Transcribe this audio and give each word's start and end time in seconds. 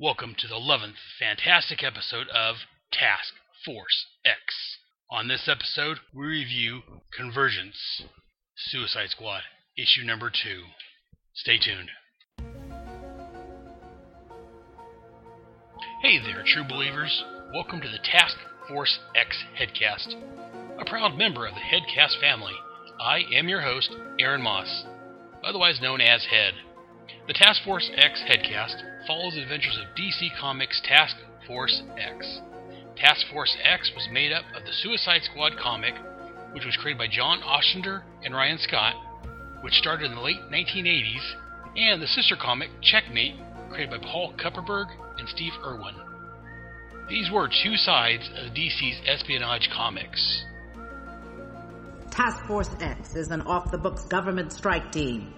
Welcome 0.00 0.36
to 0.38 0.46
the 0.46 0.54
11th 0.54 0.94
fantastic 1.18 1.82
episode 1.82 2.28
of 2.28 2.54
Task 2.92 3.34
Force 3.64 4.06
X. 4.24 4.38
On 5.10 5.26
this 5.26 5.48
episode, 5.48 5.98
we 6.14 6.24
review 6.24 6.82
Convergence 7.12 8.04
Suicide 8.56 9.10
Squad, 9.10 9.40
issue 9.76 10.06
number 10.06 10.30
2. 10.30 10.36
Stay 11.34 11.58
tuned. 11.58 11.90
Hey 16.00 16.20
there, 16.24 16.44
true 16.46 16.62
believers. 16.68 17.24
Welcome 17.52 17.80
to 17.80 17.88
the 17.88 17.98
Task 17.98 18.36
Force 18.68 19.00
X 19.16 19.36
Headcast. 19.60 20.14
A 20.80 20.84
proud 20.84 21.18
member 21.18 21.44
of 21.44 21.54
the 21.54 21.60
Headcast 21.60 22.20
family, 22.20 22.54
I 23.00 23.22
am 23.34 23.48
your 23.48 23.62
host, 23.62 23.90
Aaron 24.20 24.42
Moss, 24.42 24.84
otherwise 25.42 25.80
known 25.82 26.00
as 26.00 26.24
Head. 26.24 26.54
The 27.26 27.34
Task 27.34 27.62
Force 27.64 27.90
X 27.94 28.22
Headcast 28.26 29.06
follows 29.06 29.34
the 29.34 29.42
adventures 29.42 29.78
of 29.78 29.94
DC 29.94 30.28
Comics 30.40 30.80
Task 30.84 31.16
Force 31.46 31.82
X. 31.98 32.40
Task 32.96 33.26
Force 33.30 33.56
X 33.62 33.92
was 33.94 34.08
made 34.10 34.32
up 34.32 34.44
of 34.56 34.64
the 34.64 34.72
Suicide 34.72 35.22
Squad 35.24 35.52
comic, 35.58 35.94
which 36.52 36.64
was 36.64 36.76
created 36.76 36.98
by 36.98 37.06
John 37.06 37.42
Ostrander 37.42 38.02
and 38.24 38.34
Ryan 38.34 38.58
Scott, 38.58 38.94
which 39.60 39.74
started 39.74 40.06
in 40.06 40.14
the 40.14 40.20
late 40.20 40.40
1980s, 40.50 41.34
and 41.76 42.02
the 42.02 42.06
sister 42.06 42.34
comic 42.34 42.70
Checkmate, 42.82 43.36
created 43.70 43.90
by 43.90 44.06
Paul 44.06 44.34
Kupperberg 44.36 44.86
and 45.18 45.28
Steve 45.28 45.52
Erwin. 45.64 45.94
These 47.08 47.30
were 47.30 47.48
two 47.48 47.76
sides 47.76 48.28
of 48.36 48.52
DC's 48.52 49.00
espionage 49.06 49.68
comics. 49.74 50.44
Task 52.10 52.44
Force 52.46 52.70
X 52.80 53.14
is 53.14 53.30
an 53.30 53.42
off 53.42 53.70
the 53.70 53.78
books 53.78 54.04
government 54.06 54.52
strike 54.52 54.90
team 54.92 55.34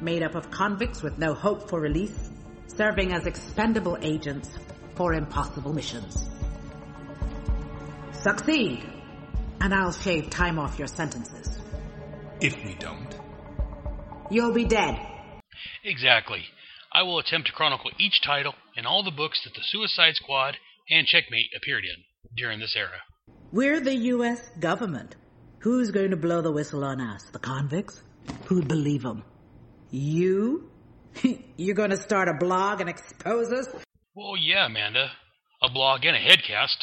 made 0.00 0.22
up 0.22 0.34
of 0.34 0.50
convicts 0.50 1.02
with 1.02 1.18
no 1.18 1.34
hope 1.34 1.68
for 1.68 1.80
release, 1.80 2.30
serving 2.66 3.12
as 3.12 3.26
expendable 3.26 3.98
agents 4.00 4.50
for 4.94 5.14
impossible 5.14 5.72
missions. 5.72 6.28
Succeed, 8.12 8.84
and 9.60 9.72
I'll 9.72 9.92
shave 9.92 10.30
time 10.30 10.58
off 10.58 10.78
your 10.78 10.88
sentences. 10.88 11.60
If 12.40 12.56
we 12.64 12.74
don't. 12.74 13.14
You'll 14.30 14.52
be 14.52 14.64
dead. 14.64 14.98
Exactly. 15.84 16.44
I 16.92 17.02
will 17.02 17.18
attempt 17.18 17.48
to 17.48 17.52
chronicle 17.52 17.90
each 17.98 18.20
title 18.22 18.54
and 18.76 18.86
all 18.86 19.02
the 19.02 19.10
books 19.10 19.42
that 19.44 19.54
the 19.54 19.62
Suicide 19.62 20.14
Squad 20.14 20.56
and 20.90 21.06
Checkmate 21.06 21.50
appeared 21.56 21.84
in 21.84 22.02
during 22.36 22.60
this 22.60 22.74
era. 22.76 23.00
We're 23.52 23.80
the 23.80 23.94
U.S. 23.94 24.48
government. 24.60 25.16
Who's 25.60 25.90
going 25.90 26.10
to 26.10 26.16
blow 26.16 26.40
the 26.40 26.52
whistle 26.52 26.84
on 26.84 27.00
us? 27.00 27.24
The 27.32 27.38
convicts? 27.38 28.02
Who'd 28.46 28.68
believe 28.68 29.02
them? 29.02 29.24
You? 29.90 30.70
You're 31.56 31.74
going 31.74 31.90
to 31.90 31.96
start 31.96 32.28
a 32.28 32.34
blog 32.34 32.80
and 32.80 32.90
expose 32.90 33.50
us? 33.52 33.68
Well, 34.14 34.36
yeah, 34.36 34.66
Amanda. 34.66 35.10
A 35.62 35.70
blog 35.70 36.04
and 36.04 36.14
a 36.14 36.20
headcast. 36.20 36.76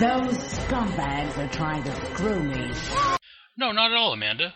Those 0.00 0.36
scumbags 0.58 1.38
are 1.38 1.48
trying 1.52 1.84
to 1.84 2.06
screw 2.06 2.42
me. 2.42 2.72
No, 3.56 3.72
not 3.72 3.92
at 3.92 3.96
all, 3.96 4.12
Amanda. 4.12 4.54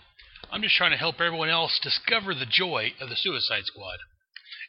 I'm 0.50 0.62
just 0.62 0.76
trying 0.76 0.92
to 0.92 0.96
help 0.96 1.16
everyone 1.20 1.48
else 1.50 1.78
discover 1.82 2.34
the 2.34 2.46
joy 2.50 2.92
of 3.00 3.08
the 3.08 3.16
Suicide 3.16 3.64
Squad. 3.64 3.98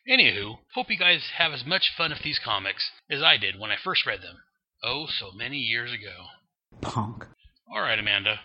Anywho, 0.09 0.57
hope 0.73 0.87
you 0.89 0.97
guys 0.97 1.21
have 1.37 1.53
as 1.53 1.65
much 1.65 1.91
fun 1.97 2.11
with 2.11 2.23
these 2.23 2.39
comics 2.43 2.89
as 3.09 3.21
I 3.21 3.37
did 3.37 3.59
when 3.59 3.71
I 3.71 3.75
first 3.83 4.05
read 4.05 4.21
them. 4.21 4.37
Oh, 4.83 5.05
so 5.19 5.31
many 5.35 5.57
years 5.57 5.91
ago. 5.91 6.27
Punk. 6.81 7.25
All 7.73 7.81
right, 7.81 7.99
Amanda. 7.99 8.39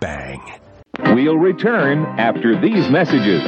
Bang. 0.00 0.40
We'll 1.14 1.36
return 1.36 2.06
after 2.18 2.58
these 2.58 2.88
messages. 2.88 3.42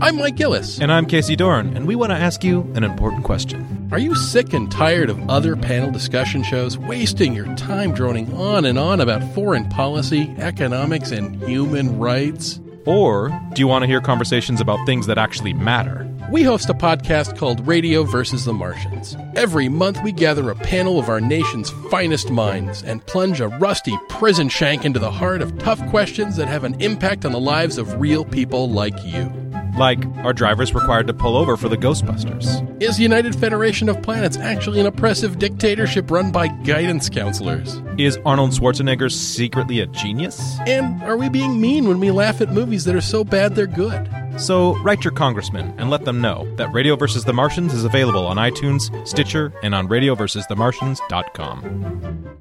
I'm 0.00 0.16
Mike 0.16 0.36
Gillis. 0.36 0.80
And 0.80 0.92
I'm 0.92 1.06
Casey 1.06 1.34
Dorn, 1.34 1.76
and 1.76 1.88
we 1.88 1.96
want 1.96 2.10
to 2.12 2.16
ask 2.16 2.44
you 2.44 2.70
an 2.76 2.84
important 2.84 3.24
question. 3.24 3.88
Are 3.90 3.98
you 3.98 4.14
sick 4.14 4.52
and 4.52 4.70
tired 4.70 5.10
of 5.10 5.28
other 5.28 5.56
panel 5.56 5.90
discussion 5.90 6.44
shows 6.44 6.78
wasting 6.78 7.34
your 7.34 7.52
time 7.56 7.92
droning 7.94 8.32
on 8.34 8.64
and 8.64 8.78
on 8.78 9.00
about 9.00 9.24
foreign 9.34 9.68
policy, 9.68 10.32
economics, 10.38 11.10
and 11.10 11.42
human 11.42 11.98
rights? 11.98 12.60
Or 12.86 13.28
do 13.54 13.60
you 13.60 13.66
want 13.66 13.82
to 13.82 13.86
hear 13.86 14.00
conversations 14.00 14.60
about 14.60 14.84
things 14.86 15.06
that 15.06 15.18
actually 15.18 15.54
matter? 15.54 16.08
We 16.34 16.42
host 16.42 16.68
a 16.68 16.74
podcast 16.74 17.38
called 17.38 17.64
Radio 17.64 18.02
versus 18.02 18.44
the 18.44 18.52
Martians. 18.52 19.16
Every 19.36 19.68
month, 19.68 20.02
we 20.02 20.10
gather 20.10 20.50
a 20.50 20.56
panel 20.56 20.98
of 20.98 21.08
our 21.08 21.20
nation's 21.20 21.70
finest 21.92 22.28
minds 22.28 22.82
and 22.82 23.06
plunge 23.06 23.40
a 23.40 23.46
rusty 23.46 23.96
prison 24.08 24.48
shank 24.48 24.84
into 24.84 24.98
the 24.98 25.12
heart 25.12 25.42
of 25.42 25.56
tough 25.58 25.80
questions 25.90 26.34
that 26.34 26.48
have 26.48 26.64
an 26.64 26.74
impact 26.82 27.24
on 27.24 27.30
the 27.30 27.38
lives 27.38 27.78
of 27.78 28.00
real 28.00 28.24
people 28.24 28.68
like 28.68 29.00
you. 29.04 29.32
Like, 29.78 30.04
are 30.24 30.32
drivers 30.32 30.74
required 30.74 31.06
to 31.06 31.14
pull 31.14 31.36
over 31.36 31.56
for 31.56 31.68
the 31.68 31.76
Ghostbusters? 31.76 32.82
Is 32.82 32.96
the 32.96 33.04
United 33.04 33.36
Federation 33.36 33.88
of 33.88 34.02
Planets 34.02 34.36
actually 34.36 34.80
an 34.80 34.86
oppressive 34.86 35.38
dictatorship 35.38 36.10
run 36.10 36.32
by 36.32 36.48
guidance 36.48 37.08
counselors? 37.08 37.80
Is 37.96 38.18
Arnold 38.26 38.50
Schwarzenegger 38.50 39.12
secretly 39.12 39.78
a 39.78 39.86
genius? 39.86 40.58
And 40.66 41.00
are 41.04 41.16
we 41.16 41.28
being 41.28 41.60
mean 41.60 41.86
when 41.86 42.00
we 42.00 42.10
laugh 42.10 42.40
at 42.40 42.50
movies 42.50 42.86
that 42.86 42.96
are 42.96 43.00
so 43.00 43.22
bad 43.22 43.54
they're 43.54 43.68
good? 43.68 44.10
So, 44.36 44.76
write 44.78 45.04
your 45.04 45.12
congressman 45.12 45.74
and 45.78 45.90
let 45.90 46.04
them 46.04 46.20
know 46.20 46.52
that 46.56 46.72
Radio 46.72 46.96
vs. 46.96 47.24
the 47.24 47.32
Martians 47.32 47.72
is 47.72 47.84
available 47.84 48.26
on 48.26 48.36
iTunes, 48.36 48.90
Stitcher, 49.06 49.52
and 49.62 49.72
on 49.74 49.86
RadioVersusTheMartians.com. 49.88 52.40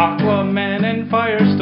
Aquaman 0.00 0.84
and 0.84 1.10
Firestorm 1.10 1.59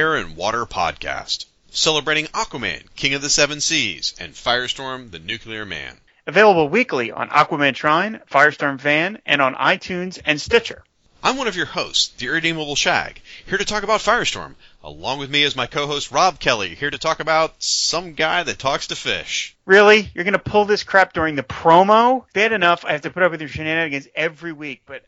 Fire 0.00 0.16
and 0.16 0.34
Water 0.34 0.64
Podcast, 0.64 1.44
celebrating 1.70 2.24
Aquaman, 2.28 2.82
King 2.96 3.12
of 3.12 3.20
the 3.20 3.28
Seven 3.28 3.60
Seas, 3.60 4.14
and 4.18 4.32
Firestorm, 4.32 5.10
the 5.10 5.18
Nuclear 5.18 5.66
Man. 5.66 5.94
Available 6.26 6.70
weekly 6.70 7.12
on 7.12 7.28
Aquaman 7.28 7.76
Shrine, 7.76 8.22
Firestorm 8.30 8.80
Fan, 8.80 9.20
and 9.26 9.42
on 9.42 9.54
iTunes 9.56 10.18
and 10.24 10.40
Stitcher. 10.40 10.84
I'm 11.22 11.36
one 11.36 11.48
of 11.48 11.56
your 11.56 11.66
hosts, 11.66 12.14
the 12.16 12.28
Irredeemable 12.28 12.76
Shag, 12.76 13.20
here 13.44 13.58
to 13.58 13.64
talk 13.66 13.82
about 13.82 14.00
Firestorm. 14.00 14.54
Along 14.82 15.18
with 15.18 15.28
me 15.28 15.42
is 15.42 15.54
my 15.54 15.66
co-host 15.66 16.10
Rob 16.10 16.40
Kelly, 16.40 16.74
here 16.74 16.90
to 16.90 16.96
talk 16.96 17.20
about 17.20 17.62
some 17.62 18.14
guy 18.14 18.42
that 18.42 18.58
talks 18.58 18.86
to 18.86 18.96
fish. 18.96 19.54
Really? 19.66 20.10
You're 20.14 20.24
gonna 20.24 20.38
pull 20.38 20.64
this 20.64 20.82
crap 20.82 21.12
during 21.12 21.34
the 21.34 21.42
promo? 21.42 22.24
Bad 22.32 22.52
enough 22.52 22.86
I 22.86 22.92
have 22.92 23.02
to 23.02 23.10
put 23.10 23.22
up 23.22 23.32
with 23.32 23.42
your 23.42 23.50
shenanigans 23.50 24.08
every 24.14 24.54
week, 24.54 24.80
but 24.86 25.04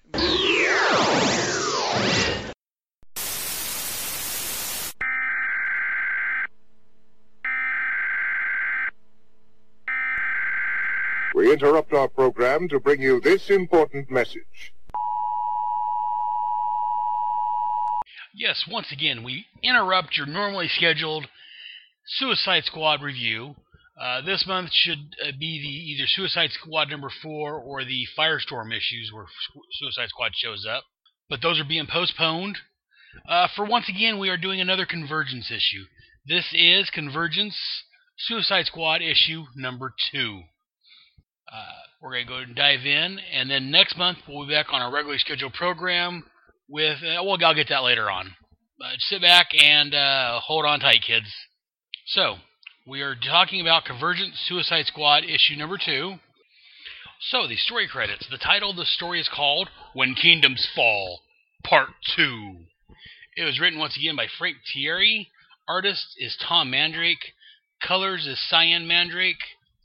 We 11.43 11.53
interrupt 11.53 11.93
our 11.93 12.07
program 12.07 12.69
to 12.69 12.79
bring 12.79 13.03
you 13.03 13.21
this 13.21 13.51
important 13.51 14.09
message. 14.09 14.73
Yes, 18.33 18.63
once 18.71 18.93
again, 18.93 19.25
we 19.25 19.47
interrupt 19.61 20.17
your 20.17 20.27
normally 20.27 20.69
scheduled 20.69 21.27
Suicide 22.07 22.63
Squad 22.67 23.03
review. 23.03 23.57
Uh, 24.01 24.21
this 24.21 24.47
month 24.47 24.71
should 24.73 25.01
uh, 25.21 25.33
be 25.37 25.59
the 25.61 25.91
either 25.91 26.07
Suicide 26.07 26.51
Squad 26.53 26.89
number 26.91 27.11
four 27.21 27.59
or 27.59 27.85
the 27.85 28.07
Firestorm 28.17 28.71
issues 28.71 29.11
where 29.13 29.27
Suicide 29.81 30.11
Squad 30.11 30.37
shows 30.37 30.65
up, 30.65 30.85
but 31.29 31.43
those 31.43 31.59
are 31.59 31.65
being 31.65 31.89
postponed. 31.89 32.59
Uh, 33.29 33.49
for 33.57 33.65
once 33.65 33.89
again, 33.89 34.21
we 34.21 34.29
are 34.29 34.37
doing 34.37 34.61
another 34.61 34.87
Convergence 34.87 35.51
issue. 35.51 35.87
This 36.25 36.47
is 36.53 36.89
Convergence 36.91 37.57
Suicide 38.17 38.67
Squad 38.67 39.03
issue 39.03 39.47
number 39.57 39.93
two. 40.13 40.43
Uh, 41.53 41.83
we're 42.01 42.13
going 42.13 42.27
to 42.27 42.33
go 42.33 42.39
and 42.39 42.57
dive 42.57 42.87
in, 42.87 43.19
and 43.33 43.51
then 43.51 43.71
next 43.71 43.99
month 43.99 44.19
we'll 44.27 44.47
be 44.47 44.55
back 44.55 44.67
on 44.73 44.81
our 44.81 44.91
regularly 44.91 45.19
scheduled 45.19 45.53
program 45.53 46.25
with. 46.69 46.99
Uh, 47.03 47.23
well, 47.23 47.37
I'll 47.45 47.55
get 47.55 47.69
that 47.69 47.83
later 47.83 48.11
on. 48.11 48.35
But 48.79 48.99
sit 48.99 49.21
back 49.21 49.49
and 49.61 49.95
uh, 49.95 50.41
hold 50.41 50.65
on 50.65 50.81
tight, 50.81 51.03
kids. 51.07 51.27
So, 52.07 52.37
we 52.87 53.03
are 53.03 53.15
talking 53.15 53.61
about 53.61 53.85
Convergent 53.85 54.35
Suicide 54.47 54.87
Squad 54.87 55.25
issue 55.25 55.57
number 55.57 55.79
two. 55.79 56.15
So, 57.21 57.47
the 57.47 57.57
story 57.57 57.87
credits. 57.87 58.27
The 58.29 58.39
title 58.39 58.71
of 58.71 58.77
the 58.77 58.85
story 58.85 59.21
is 59.21 59.29
called 59.33 59.69
When 59.93 60.15
Kingdoms 60.15 60.67
Fall. 60.75 61.21
Part 61.65 61.91
2. 62.17 62.57
It 63.37 63.45
was 63.45 63.61
written 63.61 63.79
once 63.79 63.97
again 63.97 64.17
by 64.17 64.27
Frank 64.27 64.57
Tieri. 64.75 65.29
Artist 65.69 66.17
is 66.19 66.37
Tom 66.37 66.71
Mandrake. 66.71 67.33
Colors 67.81 68.27
is 68.27 68.41
Sian 68.51 68.89
Mandrake. 68.89 69.37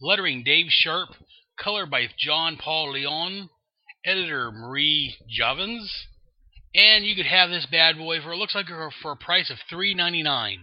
Lettering 0.01 0.43
Dave 0.43 0.67
Sharpe. 0.69 1.15
Color 1.57 1.85
by 1.87 2.07
John 2.17 2.57
Paul 2.57 2.91
Leon. 2.93 3.49
Editor 4.07 4.51
Marie 4.51 5.15
Javins. 5.27 6.07
And 6.73 7.05
you 7.05 7.15
could 7.15 7.25
have 7.25 7.49
this 7.49 7.67
bad 7.69 7.97
boy 7.97 8.21
for 8.21 8.31
it 8.31 8.37
looks 8.37 8.55
like 8.55 8.67
for 9.01 9.11
a 9.11 9.15
price 9.15 9.49
of 9.49 9.57
$3.99. 9.71 10.57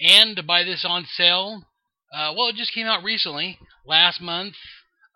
And 0.00 0.36
to 0.36 0.42
buy 0.42 0.62
this 0.62 0.84
on 0.88 1.06
sale, 1.16 1.64
uh, 2.14 2.32
well, 2.36 2.48
it 2.48 2.56
just 2.56 2.74
came 2.74 2.86
out 2.86 3.02
recently, 3.02 3.58
last 3.86 4.20
month, 4.20 4.54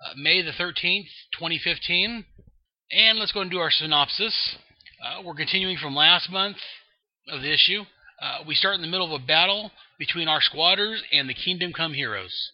uh, 0.05 0.15
May 0.17 0.43
the 0.43 0.53
13th, 0.53 1.09
2015. 1.39 2.25
And 2.93 3.19
let's 3.19 3.33
go 3.33 3.41
and 3.41 3.51
do 3.51 3.59
our 3.59 3.71
synopsis. 3.71 4.57
Uh, 5.05 5.23
we're 5.23 5.35
continuing 5.35 5.77
from 5.77 5.95
last 5.95 6.31
month 6.31 6.57
of 7.29 7.43
the 7.43 7.53
issue. 7.53 7.83
Uh, 8.21 8.39
we 8.47 8.55
start 8.55 8.77
in 8.77 8.83
the 8.83 8.89
middle 8.89 9.15
of 9.15 9.21
a 9.21 9.25
battle 9.25 9.71
between 9.99 10.29
our 10.29 10.41
squatters 10.41 11.03
and 11.13 11.29
the 11.29 11.35
Kingdom 11.35 11.73
Come 11.73 11.95
heroes. 11.95 12.53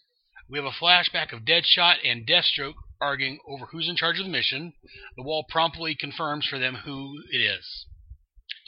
We 0.53 0.59
have 0.59 0.67
a 0.67 0.85
flashback 0.85 1.33
of 1.33 1.47
Deadshot 1.47 1.95
and 2.05 2.27
Deathstroke 2.27 2.75
arguing 3.01 3.39
over 3.49 3.65
who's 3.65 3.89
in 3.89 3.97
charge 3.97 4.19
of 4.19 4.27
the 4.27 4.31
mission. 4.31 4.75
The 5.17 5.23
wall 5.23 5.47
promptly 5.49 5.97
confirms 5.99 6.47
for 6.47 6.59
them 6.59 6.75
who 6.85 7.23
it 7.31 7.39
is. 7.39 7.87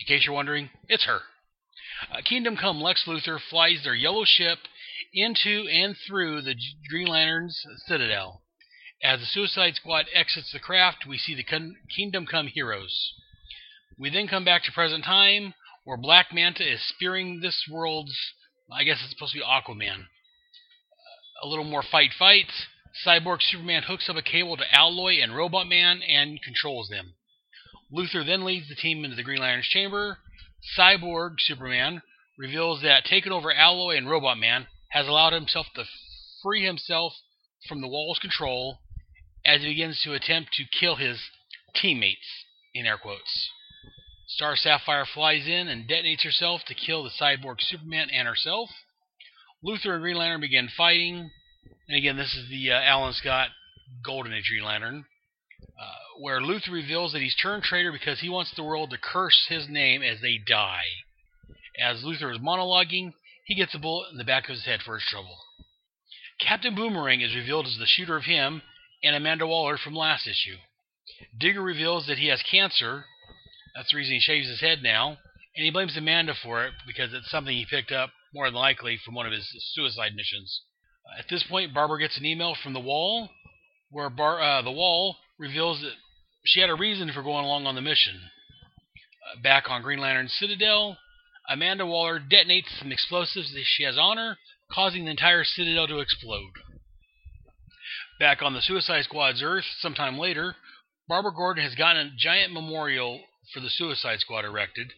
In 0.01 0.07
case 0.07 0.25
you're 0.25 0.35
wondering, 0.35 0.71
it's 0.89 1.05
her. 1.05 1.21
Uh, 2.11 2.23
Kingdom 2.25 2.57
Come 2.57 2.81
Lex 2.81 3.05
Luthor 3.07 3.39
flies 3.39 3.83
their 3.85 3.95
yellow 3.95 4.25
ship 4.25 4.61
into 5.13 5.69
and 5.71 5.95
through 6.09 6.41
the 6.41 6.57
Green 6.89 7.07
Lantern's 7.07 7.63
citadel. 7.87 8.41
As 9.03 9.21
the 9.21 9.27
Suicide 9.27 9.75
Squad 9.75 10.07
exits 10.15 10.53
the 10.53 10.61
craft, 10.61 11.05
we 11.07 11.19
see 11.19 11.35
the 11.35 11.45
Kingdom 11.95 12.25
Come 12.25 12.47
heroes. 12.47 13.13
We 13.99 14.09
then 14.09 14.27
come 14.27 14.47
back 14.47 14.65
to 14.65 14.73
present 14.73 15.05
time, 15.05 15.53
where 15.85 15.99
Black 15.99 16.29
Manta 16.33 16.65
is 16.67 16.81
spearing 16.89 17.41
this 17.41 17.67
world's, 17.71 18.19
I 18.73 18.85
guess 18.85 19.03
it's 19.03 19.11
supposed 19.11 19.35
to 19.35 19.41
be 19.41 19.45
Aquaman. 19.45 20.07
A 21.45 21.47
little 21.47 21.67
more 21.67 21.83
fight 21.83 22.15
fight. 22.19 22.51
Cyborg 23.05 23.43
Superman 23.43 23.83
hooks 23.83 24.09
up 24.09 24.17
a 24.17 24.23
cable 24.23 24.57
to 24.57 24.75
Alloy 24.75 25.19
and 25.23 25.37
Robot 25.37 25.67
Man 25.67 26.01
and 26.01 26.43
controls 26.43 26.89
them. 26.89 27.17
Luthor 27.93 28.25
then 28.25 28.47
leads 28.47 28.71
the 28.71 28.75
team 28.75 29.05
into 29.05 29.15
the 29.15 29.23
Green 29.23 29.43
Lantern's 29.43 29.69
chamber. 29.69 30.17
Cyborg 30.75 31.35
Superman 31.41 32.01
reveals 32.39 32.81
that 32.81 33.05
taking 33.05 33.31
over 33.31 33.53
Alloy 33.53 33.99
and 33.99 34.09
Robot 34.09 34.39
Man 34.39 34.69
has 34.93 35.07
allowed 35.07 35.35
himself 35.35 35.67
to 35.75 35.85
free 36.43 36.65
himself 36.65 37.13
from 37.69 37.83
the 37.83 37.89
wall's 37.89 38.19
control 38.19 38.81
as 39.45 39.61
he 39.61 39.69
begins 39.69 40.01
to 40.01 40.15
attempt 40.15 40.55
to 40.55 40.65
kill 40.65 40.97
his 40.97 41.21
teammates, 41.75 42.47
in 42.73 42.87
air 42.87 42.97
quotes. 42.97 43.51
Star 44.29 44.57
Sapphire 44.57 45.05
flies 45.05 45.47
in 45.47 45.69
and 45.69 45.87
detonates 45.87 46.25
herself 46.25 46.63
to 46.69 46.75
kill 46.75 47.05
the 47.05 47.11
cyborg 47.11 47.61
Superman 47.61 48.09
and 48.09 48.27
herself. 48.27 48.71
Luthor 49.65 49.95
and 49.95 50.03
Green 50.03 50.17
Lantern 50.17 50.43
begin 50.43 50.69
fighting. 50.77 51.31
And 51.89 51.97
again, 51.97 52.17
this 52.17 52.35
is 52.35 52.51
the 52.51 52.73
uh, 52.73 52.81
Alan 52.81 53.15
Scott 53.15 53.49
Golden 54.05 54.33
Age 54.33 54.45
Green 54.51 54.65
Lantern, 54.65 55.05
uh, 55.81 56.21
where 56.21 56.41
Luthor 56.41 56.73
reveals 56.73 57.13
that 57.13 57.23
he's 57.23 57.37
turned 57.37 57.63
traitor 57.63 57.91
because 57.91 58.21
he 58.21 58.29
wants 58.29 58.53
the 58.55 58.63
world 58.63 58.91
to 58.91 58.99
curse 58.99 59.47
his 59.49 59.67
name 59.69 60.03
as 60.03 60.21
they 60.21 60.39
die. 60.47 60.85
As 61.81 62.03
Luthor 62.03 62.33
is 62.33 62.41
monologuing, 62.41 63.13
he 63.47 63.55
gets 63.55 63.75
a 63.75 63.79
bullet 63.79 64.11
in 64.13 64.19
the 64.19 64.25
back 64.25 64.45
of 64.45 64.55
his 64.55 64.67
head 64.67 64.81
for 64.85 64.95
his 64.95 65.05
trouble. 65.09 65.39
Captain 66.39 66.75
Boomerang 66.75 67.23
is 67.23 67.35
revealed 67.35 67.67
as 67.67 67.79
the 67.79 67.87
shooter 67.87 68.17
of 68.17 68.25
him 68.25 68.61
and 69.03 69.17
Amanda 69.17 69.47
Waller 69.47 69.79
from 69.79 69.95
last 69.95 70.27
issue. 70.27 70.57
Digger 71.39 71.63
reveals 71.63 72.07
that 72.07 72.19
he 72.19 72.29
has 72.29 72.43
cancer. 72.51 73.05
That's 73.75 73.91
the 73.91 73.97
reason 73.97 74.15
he 74.15 74.21
shaves 74.21 74.49
his 74.49 74.61
head 74.61 74.83
now. 74.83 75.19
And 75.57 75.65
he 75.65 75.71
blames 75.71 75.97
Amanda 75.97 76.35
for 76.35 76.65
it 76.65 76.75
because 76.87 77.15
it's 77.15 77.31
something 77.31 77.57
he 77.57 77.67
picked 77.69 77.93
up, 77.93 78.11
more 78.35 78.47
than 78.47 78.55
likely, 78.55 78.99
from 79.05 79.15
one 79.15 79.27
of 79.27 79.33
his 79.33 79.49
suicide 79.75 80.13
missions. 80.15 80.63
At 81.19 81.27
this 81.31 81.45
point, 81.45 81.73
Barbara 81.73 82.01
gets 82.01 82.19
an 82.19 82.27
email 82.27 82.57
from 82.61 82.73
the 82.73 82.81
wall 82.81 83.31
where 83.91 84.11
Bar- 84.11 84.43
uh, 84.43 84.63
the 84.63 84.73
wall 84.73 85.17
reveals 85.39 85.81
that 85.81 85.93
she 86.45 86.61
had 86.61 86.71
a 86.71 86.75
reason 86.75 87.13
for 87.13 87.23
going 87.23 87.45
along 87.45 87.67
on 87.67 87.77
the 87.77 87.81
mission. 87.81 88.15
Uh, 88.17 89.41
back 89.41 89.71
on 89.71 89.83
Green 89.83 90.01
Lantern 90.01 90.29
Citadel, 90.29 90.99
Amanda 91.49 91.87
Waller 91.87 92.19
detonates 92.19 92.79
some 92.79 92.91
explosives 92.91 93.53
that 93.53 93.65
she 93.65 93.85
has 93.85 93.97
on 93.99 94.17
her, 94.17 94.37
causing 94.73 95.05
the 95.05 95.11
entire 95.11 95.45
Citadel 95.45 95.87
to 95.87 96.01
explode. 96.01 96.53
Back 98.19 98.43
on 98.43 98.55
the 98.55 98.63
Suicide 98.63 99.05
Squad's 99.05 99.43
Earth, 99.43 99.65
sometime 99.79 100.19
later, 100.19 100.57
Barbara 101.09 101.33
Gordon 101.33 101.65
has 101.65 101.75
gotten 101.75 102.07
a 102.07 102.17
giant 102.17 102.53
memorial 102.53 103.21
for 103.53 103.61
the 103.61 103.71
Suicide 103.71 104.21
Squad 104.21 104.45
erected, 104.45 104.93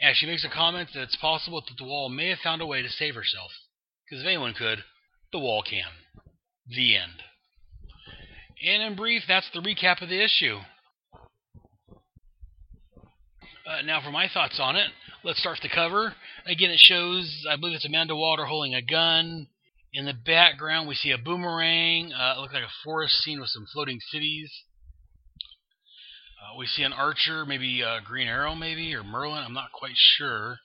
as 0.00 0.16
she 0.16 0.26
makes 0.26 0.44
a 0.44 0.48
comment 0.48 0.90
that 0.94 1.02
it's 1.02 1.16
possible 1.16 1.60
that 1.60 1.76
the 1.78 1.88
wall 1.88 2.08
may 2.08 2.28
have 2.28 2.38
found 2.38 2.60
a 2.62 2.66
way 2.66 2.82
to 2.82 2.88
save 2.88 3.14
herself. 3.14 3.50
Because 4.04 4.22
if 4.22 4.28
anyone 4.28 4.54
could, 4.54 4.78
the 5.32 5.38
wall 5.38 5.62
can. 5.68 5.90
The 6.68 6.96
end. 6.96 7.22
And 8.64 8.82
in 8.82 8.96
brief, 8.96 9.22
that's 9.28 9.48
the 9.52 9.60
recap 9.60 10.02
of 10.02 10.08
the 10.08 10.22
issue. 10.22 10.58
Uh, 13.66 13.82
now, 13.84 14.00
for 14.00 14.12
my 14.12 14.28
thoughts 14.32 14.58
on 14.60 14.76
it, 14.76 14.90
let's 15.24 15.40
start 15.40 15.58
the 15.60 15.68
cover. 15.68 16.14
Again, 16.46 16.70
it 16.70 16.78
shows, 16.78 17.44
I 17.50 17.56
believe 17.56 17.74
it's 17.74 17.84
Amanda 17.84 18.14
Waller 18.14 18.44
holding 18.44 18.74
a 18.74 18.82
gun. 18.82 19.48
In 19.92 20.04
the 20.04 20.14
background, 20.14 20.86
we 20.86 20.94
see 20.94 21.10
a 21.10 21.18
boomerang. 21.18 22.12
Uh, 22.12 22.34
it 22.36 22.40
looks 22.40 22.54
like 22.54 22.62
a 22.62 22.84
forest 22.84 23.14
scene 23.22 23.40
with 23.40 23.50
some 23.50 23.66
floating 23.72 23.98
cities. 24.12 24.52
Uh, 26.46 26.56
we 26.58 26.66
see 26.66 26.82
an 26.82 26.92
archer, 26.92 27.44
maybe 27.44 27.82
uh, 27.82 28.00
Green 28.04 28.28
Arrow, 28.28 28.54
maybe, 28.54 28.94
or 28.94 29.02
Merlin. 29.02 29.42
I'm 29.44 29.54
not 29.54 29.72
quite 29.72 29.96
sure. 29.96 30.58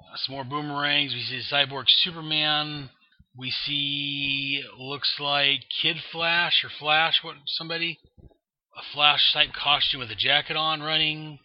Uh, 0.00 0.16
some 0.16 0.34
more 0.34 0.44
boomerangs. 0.44 1.14
We 1.14 1.22
see 1.22 1.42
Cyborg 1.52 1.84
Superman. 1.88 2.90
We 3.36 3.50
see 3.50 4.62
looks 4.78 5.16
like 5.18 5.60
Kid 5.82 5.96
Flash 6.12 6.62
or 6.64 6.70
Flash, 6.78 7.20
what 7.22 7.36
somebody, 7.46 7.98
a 8.76 8.82
Flash 8.92 9.32
type 9.32 9.50
costume 9.52 10.00
with 10.00 10.10
a 10.10 10.16
jacket 10.16 10.56
on, 10.56 10.80
running. 10.80 11.38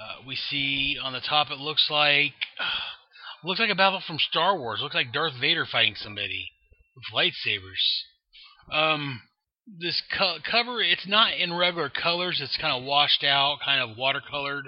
Uh, 0.00 0.26
we 0.26 0.34
see 0.34 0.96
on 1.00 1.12
the 1.12 1.20
top 1.20 1.50
it 1.50 1.58
looks 1.58 1.88
like 1.90 2.32
looks 3.44 3.60
like 3.60 3.70
a 3.70 3.74
battle 3.74 4.02
from 4.04 4.18
Star 4.18 4.58
Wars. 4.58 4.80
Looks 4.82 4.94
like 4.94 5.12
Darth 5.12 5.34
Vader 5.40 5.66
fighting 5.70 5.94
somebody 5.96 6.50
with 6.96 7.04
lightsabers. 7.14 8.72
Um, 8.72 9.20
this 9.66 10.02
co- 10.16 10.38
cover 10.48 10.80
it's 10.80 11.06
not 11.06 11.34
in 11.34 11.52
regular 11.52 11.90
colors. 11.90 12.40
It's 12.42 12.58
kind 12.60 12.76
of 12.76 12.84
washed 12.84 13.24
out, 13.24 13.58
kind 13.64 13.80
of 13.80 13.96
watercolored. 13.96 14.64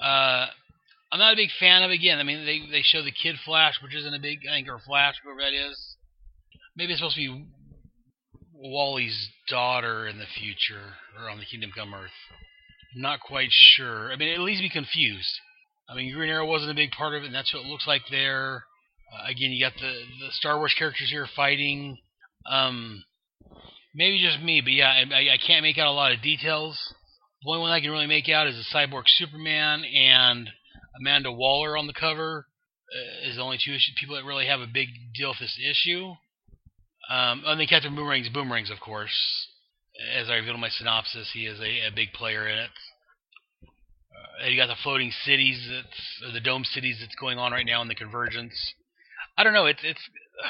Uh, 0.00 0.46
I'm 1.12 1.18
not 1.18 1.32
a 1.32 1.36
big 1.36 1.50
fan 1.58 1.82
of. 1.82 1.90
It. 1.90 1.94
Again, 1.94 2.18
I 2.18 2.22
mean 2.22 2.44
they 2.44 2.60
they 2.70 2.82
show 2.82 3.02
the 3.02 3.12
Kid 3.12 3.36
Flash, 3.44 3.74
which 3.82 3.94
isn't 3.94 4.14
a 4.14 4.20
big 4.20 4.40
I 4.48 4.56
think 4.56 4.68
or 4.68 4.78
Flash, 4.78 5.14
whoever 5.22 5.40
that 5.40 5.54
is 5.54 5.94
maybe 6.76 6.92
it's 6.92 7.00
supposed 7.00 7.16
to 7.16 7.20
be 7.20 7.46
Wally's 8.54 9.28
daughter 9.48 10.06
in 10.06 10.18
the 10.18 10.26
future, 10.38 10.94
or 11.18 11.28
on 11.28 11.38
the 11.38 11.44
Kingdom 11.44 11.70
Come 11.74 11.94
Earth. 11.94 12.10
I'm 12.94 13.02
not 13.02 13.20
quite 13.20 13.50
sure. 13.50 14.12
I 14.12 14.16
mean, 14.16 14.32
at 14.32 14.40
least 14.40 14.62
be 14.62 14.70
confused. 14.70 15.40
I 15.88 15.94
mean, 15.94 16.14
Green 16.14 16.30
Arrow 16.30 16.46
wasn't 16.46 16.70
a 16.70 16.74
big 16.74 16.92
part 16.92 17.14
of 17.14 17.22
it, 17.22 17.26
and 17.26 17.34
that's 17.34 17.52
what 17.52 17.64
it 17.64 17.68
looks 17.68 17.86
like 17.86 18.02
there. 18.10 18.64
Uh, 19.12 19.30
again, 19.30 19.50
you 19.50 19.64
got 19.64 19.74
the 19.74 19.92
the 20.20 20.32
Star 20.32 20.58
Wars 20.58 20.74
characters 20.78 21.10
here 21.10 21.26
fighting. 21.36 21.98
Um, 22.46 23.04
maybe 23.94 24.20
just 24.20 24.42
me, 24.42 24.60
but 24.60 24.72
yeah, 24.72 24.90
I, 24.90 25.34
I 25.34 25.38
can't 25.44 25.62
make 25.62 25.78
out 25.78 25.88
a 25.88 25.92
lot 25.92 26.12
of 26.12 26.22
details. 26.22 26.78
The 27.42 27.50
only 27.50 27.60
one 27.60 27.70
I 27.70 27.80
can 27.80 27.90
really 27.90 28.06
make 28.06 28.28
out 28.28 28.46
is 28.46 28.56
the 28.56 28.76
Cyborg 28.76 29.04
Superman 29.06 29.84
and 29.84 30.48
Amanda 31.00 31.30
Waller 31.30 31.76
on 31.76 31.86
the 31.86 31.92
cover. 31.92 32.46
Uh, 32.94 33.28
is 33.28 33.36
the 33.36 33.42
only 33.42 33.58
two 33.64 33.76
people 33.98 34.14
that 34.14 34.24
really 34.24 34.46
have 34.46 34.60
a 34.60 34.66
big 34.66 34.88
deal 35.14 35.30
with 35.30 35.38
this 35.38 35.58
issue. 35.58 36.14
Um, 37.10 37.42
and 37.44 37.58
then 37.58 37.66
Captain 37.66 37.94
Boomerang's 37.94 38.28
Boomerangs, 38.28 38.70
of 38.70 38.80
course. 38.80 39.48
As 40.14 40.28
I 40.28 40.34
revealed 40.34 40.56
in 40.56 40.60
my 40.60 40.68
synopsis, 40.68 41.30
he 41.32 41.46
is 41.46 41.60
a, 41.60 41.88
a 41.88 41.92
big 41.94 42.12
player 42.12 42.48
in 42.48 42.58
it. 42.58 42.70
Uh, 44.42 44.48
you 44.48 44.56
got 44.56 44.66
the 44.66 44.76
floating 44.82 45.12
cities, 45.24 45.68
that's 45.70 46.32
the 46.34 46.40
dome 46.40 46.64
cities 46.64 46.98
that's 47.00 47.14
going 47.14 47.38
on 47.38 47.52
right 47.52 47.66
now 47.66 47.80
in 47.82 47.88
the 47.88 47.94
Convergence. 47.94 48.74
I 49.36 49.44
don't 49.44 49.54
know. 49.54 49.66
It's 49.66 49.82
it's 49.82 50.00
uh, 50.44 50.48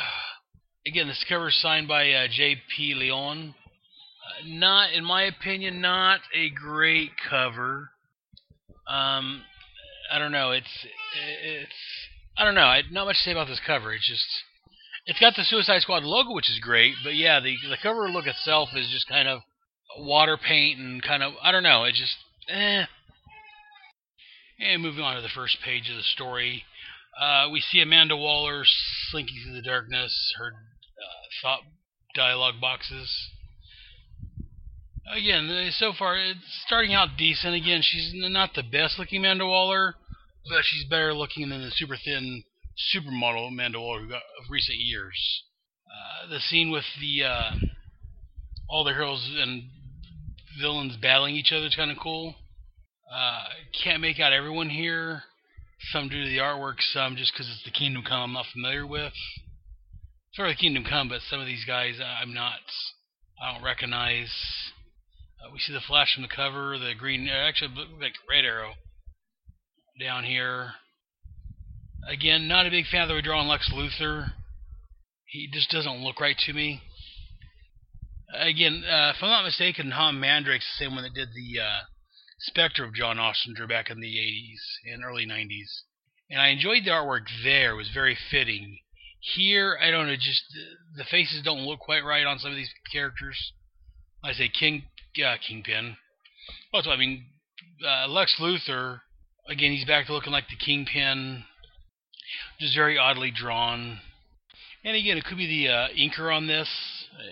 again 0.86 1.08
this 1.08 1.24
cover 1.28 1.48
is 1.48 1.60
signed 1.60 1.88
by 1.88 2.10
uh, 2.12 2.26
J.P. 2.30 2.94
Leon. 2.94 3.54
Uh, 3.54 4.46
not, 4.46 4.92
in 4.92 5.04
my 5.04 5.22
opinion, 5.22 5.80
not 5.80 6.20
a 6.34 6.50
great 6.50 7.10
cover. 7.28 7.90
Um, 8.86 9.42
I 10.12 10.18
don't 10.18 10.32
know. 10.32 10.50
It's 10.50 10.86
it's 11.42 11.72
I 12.36 12.44
don't 12.44 12.54
know. 12.54 12.62
I 12.62 12.82
not 12.90 13.06
much 13.06 13.16
to 13.16 13.22
say 13.22 13.32
about 13.32 13.48
this 13.48 13.60
cover. 13.66 13.92
It's 13.92 14.08
just 14.08 14.26
it's 15.06 15.20
got 15.20 15.34
the 15.36 15.44
Suicide 15.44 15.82
Squad 15.82 16.02
logo, 16.02 16.32
which 16.34 16.50
is 16.50 16.58
great, 16.60 16.94
but 17.02 17.14
yeah, 17.14 17.40
the 17.40 17.56
the 17.68 17.78
cover 17.82 18.08
look 18.08 18.26
itself 18.26 18.70
is 18.74 18.88
just 18.90 19.08
kind 19.08 19.28
of 19.28 19.40
water 19.98 20.36
paint 20.36 20.78
and 20.78 21.02
kind 21.02 21.22
of 21.22 21.32
I 21.42 21.52
don't 21.52 21.62
know. 21.62 21.84
It 21.84 21.94
just 21.94 22.16
eh. 22.48 22.84
And 24.60 24.82
moving 24.82 25.02
on 25.02 25.16
to 25.16 25.22
the 25.22 25.28
first 25.34 25.58
page 25.64 25.90
of 25.90 25.96
the 25.96 26.02
story, 26.02 26.64
uh, 27.20 27.48
we 27.50 27.60
see 27.60 27.80
Amanda 27.80 28.16
Waller 28.16 28.62
slinking 29.10 29.42
through 29.42 29.54
the 29.54 29.62
darkness. 29.62 30.14
Her 30.38 30.52
thought 31.42 31.60
dialogue 32.14 32.60
boxes. 32.60 33.10
Again, 35.12 35.50
uh, 35.50 35.70
so 35.72 35.92
far 35.98 36.16
it's 36.16 36.38
starting 36.66 36.94
out 36.94 37.16
decent. 37.18 37.54
Again, 37.54 37.82
she's 37.82 38.12
not 38.14 38.50
the 38.54 38.62
best 38.62 38.98
looking 38.98 39.20
Amanda 39.20 39.46
Waller, 39.46 39.94
but 40.48 40.62
she's 40.64 40.84
better 40.84 41.12
looking 41.12 41.48
than 41.48 41.60
the 41.60 41.70
super 41.70 41.96
thin 42.02 42.42
supermodel 42.94 43.48
Amanda 43.48 43.80
Waller 43.80 44.00
who 44.00 44.08
got, 44.08 44.22
of 44.40 44.50
recent 44.50 44.78
years. 44.78 45.42
Uh, 45.86 46.30
the 46.30 46.40
scene 46.40 46.70
with 46.70 46.84
the 47.00 47.24
uh, 47.24 47.50
all 48.68 48.84
the 48.84 48.92
heroes 48.92 49.30
and 49.36 49.64
villains 50.60 50.96
battling 51.00 51.36
each 51.36 51.52
other 51.52 51.66
is 51.66 51.74
kind 51.74 51.90
of 51.90 51.98
cool. 52.02 52.34
Uh, 53.12 53.44
can't 53.84 54.00
make 54.00 54.18
out 54.18 54.32
everyone 54.32 54.70
here. 54.70 55.22
Some 55.92 56.08
due 56.08 56.24
to 56.24 56.30
the 56.30 56.38
artwork, 56.38 56.76
some 56.92 57.16
just 57.16 57.32
because 57.32 57.48
it's 57.48 57.64
the 57.64 57.70
Kingdom 57.70 58.04
Come 58.08 58.20
I'm 58.20 58.32
not 58.32 58.46
familiar 58.52 58.86
with. 58.86 59.12
Sort 60.34 60.50
of 60.50 60.56
the 60.56 60.60
Kingdom 60.60 60.82
Come, 60.82 61.08
but 61.08 61.20
some 61.30 61.38
of 61.38 61.46
these 61.46 61.64
guys 61.64 62.00
uh, 62.00 62.04
I'm 62.04 62.34
not. 62.34 62.58
I 63.40 63.52
don't 63.52 63.62
recognize. 63.62 64.32
Uh, 65.40 65.50
we 65.52 65.60
see 65.60 65.72
the 65.72 65.80
Flash 65.80 66.12
from 66.12 66.22
the 66.22 66.28
cover, 66.28 66.76
the 66.76 66.92
green, 66.98 67.28
uh, 67.28 67.32
actually 67.32 67.70
like 68.00 68.14
Red 68.28 68.44
Arrow 68.44 68.72
down 70.00 70.24
here. 70.24 70.72
Again, 72.08 72.48
not 72.48 72.66
a 72.66 72.70
big 72.70 72.86
fan 72.86 73.02
of 73.02 73.08
the 73.08 73.14
way 73.14 73.22
drawing 73.22 73.46
Lex 73.46 73.70
Luthor. 73.72 74.32
He 75.26 75.48
just 75.52 75.70
doesn't 75.70 76.02
look 76.02 76.20
right 76.20 76.36
to 76.46 76.52
me. 76.52 76.82
Again, 78.36 78.82
uh, 78.84 79.12
if 79.14 79.22
I'm 79.22 79.30
not 79.30 79.44
mistaken, 79.44 79.90
Tom 79.90 80.18
Mandrake's 80.18 80.66
the 80.76 80.84
same 80.84 80.96
one 80.96 81.04
that 81.04 81.14
did 81.14 81.28
the 81.28 81.60
uh, 81.60 81.80
Spectre 82.40 82.84
of 82.84 82.94
John 82.94 83.20
Ostrander 83.20 83.68
back 83.68 83.88
in 83.88 84.00
the 84.00 84.16
80s 84.16 84.92
and 84.92 85.04
early 85.04 85.26
90s. 85.26 85.82
And 86.28 86.40
I 86.40 86.48
enjoyed 86.48 86.84
the 86.84 86.90
artwork 86.90 87.26
there. 87.44 87.74
It 87.74 87.76
was 87.76 87.90
very 87.94 88.18
fitting. 88.30 88.78
Here, 89.32 89.78
I 89.82 89.90
don't 89.90 90.06
know, 90.06 90.16
just 90.16 90.44
the 90.96 91.04
faces 91.04 91.42
don't 91.42 91.64
look 91.64 91.80
quite 91.80 92.04
right 92.04 92.26
on 92.26 92.38
some 92.38 92.50
of 92.50 92.56
these 92.56 92.72
characters. 92.92 93.52
I 94.22 94.32
say 94.32 94.48
King, 94.48 94.84
uh, 95.24 95.36
Kingpin. 95.46 95.96
Also, 96.74 96.90
I 96.90 96.96
mean, 96.96 97.24
uh, 97.86 98.06
Lex 98.08 98.36
Luthor, 98.38 99.00
again, 99.48 99.72
he's 99.72 99.86
back 99.86 100.06
to 100.06 100.12
looking 100.12 100.32
like 100.32 100.48
the 100.48 100.62
Kingpin. 100.62 101.44
Just 102.60 102.76
very 102.76 102.98
oddly 102.98 103.30
drawn. 103.30 104.00
And 104.84 104.94
again, 104.94 105.16
it 105.16 105.24
could 105.24 105.38
be 105.38 105.46
the 105.46 105.72
uh, 105.72 105.88
inker 105.98 106.34
on 106.34 106.46
this, 106.46 106.68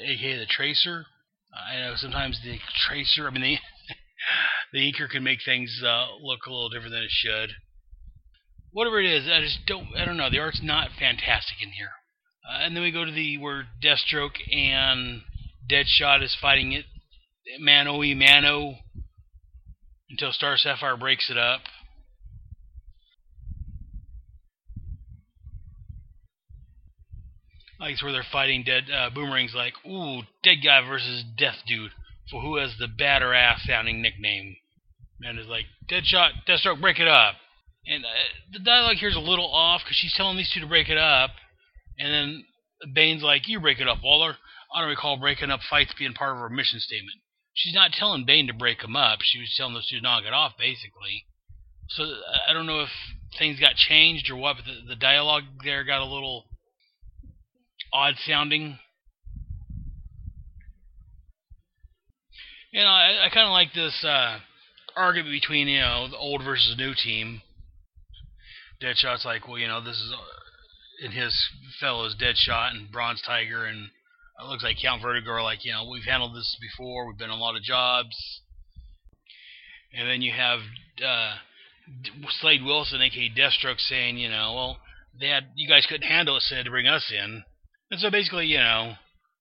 aka 0.03 0.39
the 0.39 0.47
tracer. 0.47 1.05
I 1.53 1.77
know 1.77 1.93
sometimes 1.97 2.41
the 2.43 2.59
tracer, 2.87 3.27
I 3.27 3.31
mean, 3.31 3.43
the, 3.43 3.59
the 4.73 4.93
inker 4.93 5.11
can 5.11 5.23
make 5.23 5.41
things 5.45 5.83
uh, 5.85 6.07
look 6.23 6.47
a 6.47 6.51
little 6.51 6.71
different 6.71 6.93
than 6.93 7.03
it 7.03 7.11
should. 7.11 7.51
Whatever 8.73 9.01
it 9.01 9.07
is, 9.07 9.29
I 9.29 9.41
just 9.41 9.61
don't, 9.67 9.89
I 9.97 10.05
don't 10.05 10.17
know. 10.17 10.31
The 10.31 10.39
art's 10.39 10.61
not 10.63 10.89
fantastic 10.99 11.57
in 11.63 11.71
here. 11.71 11.91
Uh, 12.49 12.65
and 12.65 12.75
then 12.75 12.83
we 12.83 12.91
go 12.91 13.05
to 13.05 13.13
the 13.13 13.39
where 13.39 13.67
Deathstroke 13.83 14.37
and 14.51 15.23
Deadshot 15.71 16.23
is 16.23 16.37
fighting 16.41 16.73
it, 16.73 16.87
mano 17.61 17.99
y 17.99 18.15
mano, 18.15 18.77
until 20.11 20.33
Star 20.33 20.57
Sapphire 20.57 20.97
breaks 20.97 21.31
it 21.31 21.39
up. 21.39 21.61
Like 27.79 27.95
it's 27.95 28.03
where 28.03 28.13
they're 28.13 28.25
fighting 28.31 28.63
dead. 28.63 28.85
Uh, 28.91 29.11
Boomerang's 29.11 29.57
like, 29.57 29.75
"Ooh, 29.85 30.23
dead 30.45 30.59
guy 30.65 30.87
versus 30.87 31.25
death 31.37 31.59
dude 31.67 31.91
for 32.31 32.41
who 32.41 32.57
has 32.57 32.77
the 32.79 32.87
badder 32.87 33.35
ass 33.35 33.63
sounding 33.67 34.01
nickname." 34.01 34.57
Man 35.19 35.37
is 35.37 35.49
like, 35.49 35.67
"Deadshot, 35.91 36.47
Deathstroke, 36.47 36.81
break 36.81 37.01
it 37.01 37.09
up." 37.09 37.35
And 37.87 38.05
uh, 38.05 38.09
the 38.53 38.59
dialogue 38.59 38.97
here 38.97 39.09
is 39.09 39.17
a 39.17 39.21
little 39.21 39.51
off 39.51 39.83
because 39.83 39.97
she's 39.97 40.15
telling 40.15 40.37
these 40.37 40.51
two 40.53 40.61
to 40.61 40.67
break 40.67 40.89
it 40.89 40.99
up, 40.99 41.31
and 41.99 42.13
then 42.13 42.45
Bane's 42.95 43.23
like, 43.23 43.49
"You 43.49 43.61
break 43.61 43.81
it 43.81 43.89
up, 43.89 44.03
Waller." 44.03 44.37
I 44.75 44.81
don't 44.81 44.91
recall 44.91 45.17
breaking 45.17 45.51
up 45.51 45.61
fights 45.69 45.93
being 45.99 46.15
part 46.15 46.33
of 46.33 46.39
her 46.39 46.49
mission 46.49 46.81
statement. 46.81 47.19
She's 47.55 47.75
not 47.75 47.93
telling 47.93 48.25
Bane 48.25 48.47
to 48.47 48.55
break 48.55 48.81
them 48.81 48.97
up. 48.97 49.21
She 49.23 49.39
was 49.39 49.55
telling 49.55 49.75
those 49.75 49.87
two 49.87 49.97
to 49.97 50.03
knock 50.03 50.25
it 50.25 50.33
off, 50.33 50.57
basically. 50.59 51.27
So 51.91 52.05
I 52.49 52.55
don't 52.55 52.67
know 52.67 52.81
if 52.81 52.89
things 53.39 53.61
got 53.61 53.75
changed 53.75 54.31
or 54.31 54.37
what, 54.37 54.57
but 54.57 54.65
the, 54.65 54.95
the 54.95 54.97
dialogue 54.97 55.43
there 55.63 55.85
got 55.85 56.01
a 56.01 56.07
little 56.07 56.47
odd 57.93 58.15
sounding. 58.27 58.79
You 62.73 62.81
know, 62.81 62.89
I, 62.89 63.27
I 63.27 63.29
kind 63.29 63.47
of 63.47 63.53
like 63.53 63.75
this 63.75 64.03
uh, 64.03 64.39
argument 64.97 65.33
between 65.33 65.69
you 65.69 65.81
know 65.81 66.09
the 66.09 66.17
old 66.17 66.43
versus 66.43 66.77
new 66.79 66.95
team. 66.95 67.43
Deadshot's 68.83 69.25
like, 69.25 69.47
well, 69.47 69.59
you 69.59 69.69
know, 69.69 69.81
this 69.83 69.97
is 69.97 70.13
uh, 70.13 71.07
in 71.07 71.13
his 71.13 71.35
fellows 71.81 72.17
Deadshot 72.21 72.73
and 72.73 72.91
Bronze 72.91 73.23
Tiger 73.23 73.65
and 73.65 73.91
it 74.41 74.49
looks 74.49 74.65
like 74.65 74.77
Count 74.83 75.03
Vertigo 75.03 75.31
are 75.31 75.43
like, 75.43 75.65
you 75.65 75.73
know, 75.73 75.89
we've 75.89 76.05
handled 76.05 76.35
this 76.35 76.57
before. 76.61 77.07
We've 77.07 77.19
been 77.19 77.31
on 77.31 77.39
a 77.39 77.43
lot 77.43 77.57
of 77.57 77.63
jobs. 77.63 78.17
And 79.95 80.09
then 80.09 80.23
you 80.23 80.33
have 80.33 80.61
uh, 81.05 81.35
Slade 82.41 82.65
Wilson, 82.65 83.03
aka 83.03 83.31
Deathstroke, 83.31 83.79
saying, 83.79 84.17
you 84.19 84.29
know, 84.29 84.53
well, 84.55 84.77
they 85.21 85.29
had 85.29 85.45
you 85.55 85.69
guys 85.69 85.87
couldn't 85.87 86.09
handle 86.09 86.37
it, 86.37 86.43
so 86.43 86.55
they 86.55 86.59
had 86.59 86.65
to 86.65 86.71
bring 86.71 86.89
us 86.89 87.13
in. 87.13 87.45
And 87.91 88.01
so 88.01 88.11
basically, 88.11 88.47
you 88.47 88.59
know, 88.59 88.95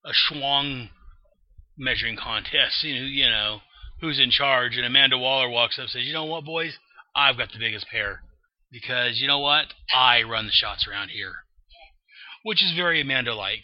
a 0.05 0.11
schwang 0.11 0.89
measuring 1.77 2.17
contest. 2.17 2.83
You 2.83 2.95
know, 2.95 3.05
you 3.05 3.29
know 3.29 3.59
who's 4.01 4.19
in 4.19 4.29
charge. 4.29 4.75
And 4.75 4.85
Amanda 4.85 5.17
Waller 5.17 5.49
walks 5.49 5.79
up 5.79 5.83
and 5.83 5.89
says, 5.89 6.05
you 6.05 6.13
know 6.13 6.25
what, 6.25 6.43
boys, 6.43 6.77
I've 7.15 7.37
got 7.37 7.51
the 7.53 7.59
biggest 7.59 7.87
pair 7.87 8.21
because 8.71 9.19
you 9.19 9.27
know 9.27 9.39
what, 9.39 9.65
I 9.93 10.23
run 10.23 10.45
the 10.45 10.51
shots 10.51 10.87
around 10.87 11.09
here, 11.09 11.33
which 12.43 12.63
is 12.63 12.73
very 12.75 13.01
Amanda-like. 13.01 13.63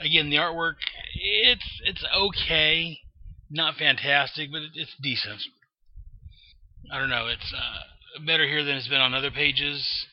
Again, 0.00 0.30
the 0.30 0.36
artwork 0.36 0.74
it's 1.14 1.80
it's 1.84 2.04
okay, 2.14 2.98
not 3.50 3.76
fantastic, 3.76 4.50
but 4.50 4.62
it's 4.74 4.94
decent. 5.02 5.40
I 6.92 6.98
don't 6.98 7.10
know, 7.10 7.28
it's 7.28 7.52
uh, 7.56 8.24
better 8.26 8.46
here 8.46 8.64
than 8.64 8.76
it's 8.76 8.88
been 8.88 9.00
on 9.00 9.14
other 9.14 9.30
pages. 9.30 10.06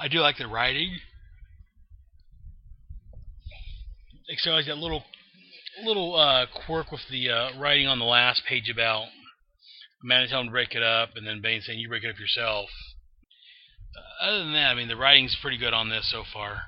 I 0.00 0.08
do 0.08 0.20
like 0.20 0.38
the 0.38 0.46
writing. 0.46 0.98
Except 4.28 4.52
I 4.52 4.56
like 4.56 4.66
that 4.66 4.78
little 4.78 5.04
little 5.84 6.16
uh, 6.16 6.46
quirk 6.66 6.90
with 6.90 7.00
the 7.10 7.30
uh, 7.30 7.58
writing 7.58 7.86
on 7.86 7.98
the 7.98 8.04
last 8.04 8.42
page 8.46 8.68
about 8.68 9.06
Amanda 10.02 10.28
telling 10.28 10.46
him 10.46 10.50
to 10.50 10.52
break 10.52 10.74
it 10.74 10.82
up, 10.82 11.10
and 11.16 11.26
then 11.26 11.40
Bane 11.40 11.62
saying 11.62 11.78
you 11.78 11.88
break 11.88 12.04
it 12.04 12.10
up 12.10 12.18
yourself. 12.18 12.68
Other 14.20 14.38
than 14.38 14.52
that, 14.52 14.70
I 14.70 14.74
mean 14.74 14.88
the 14.88 14.96
writing's 14.96 15.36
pretty 15.40 15.58
good 15.58 15.72
on 15.72 15.88
this 15.88 16.10
so 16.10 16.24
far. 16.32 16.62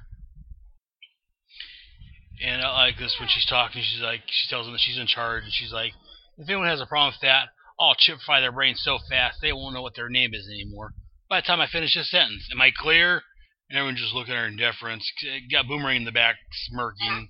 And 2.43 2.63
I 2.63 2.87
like 2.87 2.99
this 2.99 3.17
when 3.21 3.29
she's 3.29 3.47
talking. 3.47 3.83
She's 3.83 4.01
like, 4.01 4.21
she 4.27 4.49
tells 4.49 4.67
them 4.67 4.73
that 4.73 4.81
she's 4.81 4.99
in 4.99 5.07
charge, 5.07 5.45
and 5.45 5.53
she's 5.53 5.73
like, 5.73 5.93
if 6.39 6.49
anyone 6.49 6.69
has 6.69 6.81
a 6.81 6.87
problem 6.87 7.13
with 7.13 7.21
that, 7.23 7.49
I'll 7.79 7.95
chip 7.99 8.19
fry 8.25 8.41
their 8.41 8.53
brains 8.53 8.81
so 8.83 8.99
fast 9.11 9.39
they 9.43 9.53
won't 9.53 9.75
know 9.75 9.83
what 9.83 9.95
their 9.95 10.09
name 10.09 10.33
is 10.33 10.49
anymore. 10.49 10.93
By 11.29 11.41
the 11.41 11.47
time 11.47 11.61
I 11.61 11.67
finish 11.67 11.95
this 11.95 12.11
sentence, 12.11 12.49
am 12.53 12.61
I 12.61 12.71
clear? 12.75 13.23
And 13.69 13.79
everyone's 13.79 14.01
just 14.01 14.15
looking 14.15 14.35
at 14.35 14.41
her 14.41 14.47
in 14.49 14.57
deference. 14.57 15.11
Got 15.51 15.69
Boomerang 15.69 15.97
in 15.97 16.05
the 16.05 16.13
back 16.13 16.37
smirking 16.69 17.29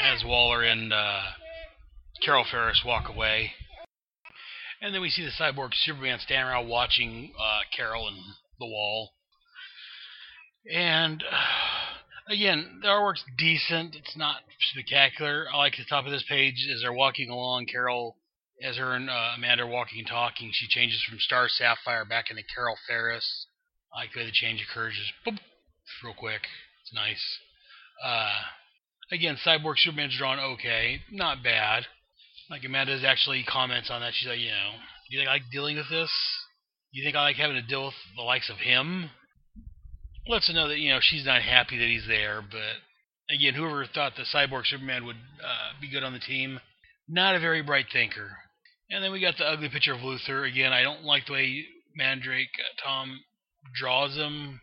as 0.00 0.24
Waller 0.24 0.62
and 0.62 0.92
uh, 0.92 1.22
Carol 2.22 2.44
Ferris 2.50 2.82
walk 2.84 3.08
away. 3.08 3.52
And 4.82 4.94
then 4.94 5.02
we 5.02 5.10
see 5.10 5.24
the 5.24 5.30
cyborg 5.30 5.70
Superman 5.74 6.18
standing 6.20 6.48
around 6.48 6.68
watching 6.68 7.32
uh, 7.38 7.60
Carol 7.76 8.08
and 8.08 8.16
the 8.60 8.66
wall. 8.66 9.14
And. 10.72 11.24
Uh, 11.28 11.70
again, 12.30 12.78
the 12.80 12.88
artwork's 12.88 13.24
decent. 13.36 13.96
It's 13.96 14.16
not 14.16 14.36
spectacular. 14.72 15.46
I 15.52 15.56
like 15.58 15.76
the 15.76 15.84
top 15.88 16.06
of 16.06 16.12
this 16.12 16.24
page 16.28 16.68
as 16.72 16.80
they're 16.82 16.92
walking 16.92 17.28
along. 17.28 17.66
Carol, 17.66 18.16
as 18.62 18.76
her 18.76 18.94
and 18.94 19.10
uh, 19.10 19.32
Amanda 19.36 19.64
are 19.64 19.66
walking 19.66 19.98
and 19.98 20.08
talking, 20.08 20.50
she 20.52 20.68
changes 20.68 21.02
from 21.08 21.18
Star 21.18 21.48
Sapphire 21.48 22.04
back 22.04 22.30
into 22.30 22.42
Carol 22.54 22.76
Ferris. 22.86 23.46
I 23.92 24.02
like 24.02 24.12
the 24.12 24.20
way 24.20 24.26
the 24.26 24.32
change 24.32 24.62
occurs, 24.62 24.94
just 24.94 25.12
boop, 25.26 25.40
real 26.04 26.14
quick. 26.14 26.42
It's 26.82 26.94
nice. 26.94 27.38
Uh, 28.02 28.32
again, 29.10 29.36
Cyborg 29.44 29.78
Superman's 29.78 30.16
drawn 30.16 30.38
okay, 30.38 31.00
not 31.10 31.42
bad. 31.42 31.86
Like 32.48 32.64
Amanda's 32.64 33.04
actually 33.04 33.44
comments 33.44 33.90
on 33.90 34.00
that. 34.00 34.12
She's 34.14 34.28
like, 34.28 34.38
you 34.38 34.50
know, 34.50 34.72
do 35.10 35.16
you 35.16 35.24
like 35.26 35.42
dealing 35.50 35.76
with 35.76 35.90
this? 35.90 36.10
You 36.92 37.04
think 37.04 37.16
I 37.16 37.22
like 37.22 37.36
having 37.36 37.56
to 37.56 37.62
deal 37.62 37.86
with 37.86 37.94
the 38.16 38.22
likes 38.22 38.50
of 38.50 38.56
him? 38.56 39.10
lets 40.30 40.52
know 40.52 40.68
that 40.68 40.78
you 40.78 40.90
know 40.90 41.00
she's 41.00 41.26
not 41.26 41.42
happy 41.42 41.78
that 41.78 41.88
he's 41.88 42.06
there. 42.06 42.42
But 42.42 43.34
again, 43.34 43.54
whoever 43.54 43.84
thought 43.86 44.12
that 44.16 44.26
Cyborg 44.32 44.66
Superman 44.66 45.04
would 45.04 45.16
uh, 45.16 45.80
be 45.80 45.90
good 45.90 46.04
on 46.04 46.12
the 46.12 46.18
team, 46.18 46.60
not 47.08 47.34
a 47.34 47.40
very 47.40 47.62
bright 47.62 47.86
thinker. 47.92 48.30
And 48.90 49.04
then 49.04 49.12
we 49.12 49.20
got 49.20 49.36
the 49.38 49.44
ugly 49.44 49.68
picture 49.68 49.94
of 49.94 50.00
Luthor. 50.00 50.48
Again, 50.48 50.72
I 50.72 50.82
don't 50.82 51.04
like 51.04 51.26
the 51.26 51.32
way 51.32 51.64
Mandrake 51.96 52.48
uh, 52.58 52.82
Tom 52.82 53.20
draws 53.74 54.16
him. 54.16 54.60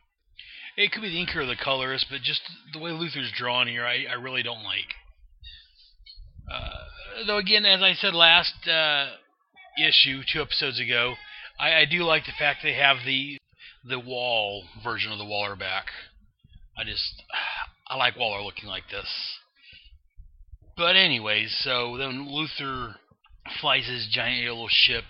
It 0.76 0.92
could 0.92 1.02
be 1.02 1.10
the 1.10 1.26
inker 1.26 1.38
or 1.38 1.46
the 1.46 1.56
colorist, 1.56 2.08
but 2.10 2.22
just 2.22 2.42
the 2.74 2.80
way 2.80 2.92
Luthor's 2.92 3.32
drawn 3.36 3.68
here, 3.68 3.86
I, 3.86 4.06
I 4.10 4.14
really 4.14 4.44
don't 4.44 4.64
like. 4.64 4.94
Uh, 6.52 7.26
though 7.26 7.38
again, 7.38 7.66
as 7.66 7.82
I 7.82 7.94
said 7.94 8.14
last 8.14 8.54
uh, 8.68 9.08
issue, 9.82 10.22
two 10.32 10.42
episodes 10.42 10.80
ago, 10.80 11.16
I, 11.60 11.82
I 11.82 11.86
do 11.86 12.04
like 12.04 12.26
the 12.26 12.34
fact 12.38 12.60
they 12.64 12.74
have 12.74 12.98
the 13.06 13.38
the 13.86 14.00
wall 14.00 14.66
version 14.84 15.12
of 15.12 15.18
the 15.18 15.26
Waller 15.26 15.56
back. 15.56 15.86
I 16.78 16.84
just 16.84 17.24
I 17.88 17.96
like 17.96 18.18
Waller 18.18 18.44
looking 18.44 18.68
like 18.70 18.90
this. 18.92 19.08
But 20.76 20.96
anyways, 20.96 21.56
so 21.64 21.98
then 21.98 22.28
Luthor 22.30 22.96
flies 23.62 23.88
his 23.88 24.08
giant 24.12 24.44
yellow 24.44 24.68
ship 24.70 25.06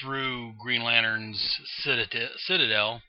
through 0.00 0.54
Green 0.62 0.82
Lantern's 0.82 1.60
citadel. 1.82 3.02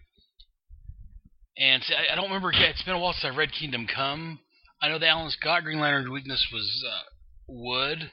And 1.58 1.84
I 2.12 2.16
don't 2.16 2.26
remember. 2.26 2.52
It's 2.52 2.84
been 2.84 2.96
a 2.96 3.00
while 3.00 3.14
since 3.14 3.32
I 3.32 3.38
read 3.38 3.52
Kingdom 3.52 3.88
Come. 3.88 4.40
I 4.82 4.90
know 4.90 5.00
that 5.00 5.08
Alan 5.08 5.30
Scott 5.30 5.64
Green 5.64 5.80
Lantern's 5.80 6.10
weakness 6.10 6.46
was 6.52 6.84
uh, 6.86 7.04
wood, 7.48 8.12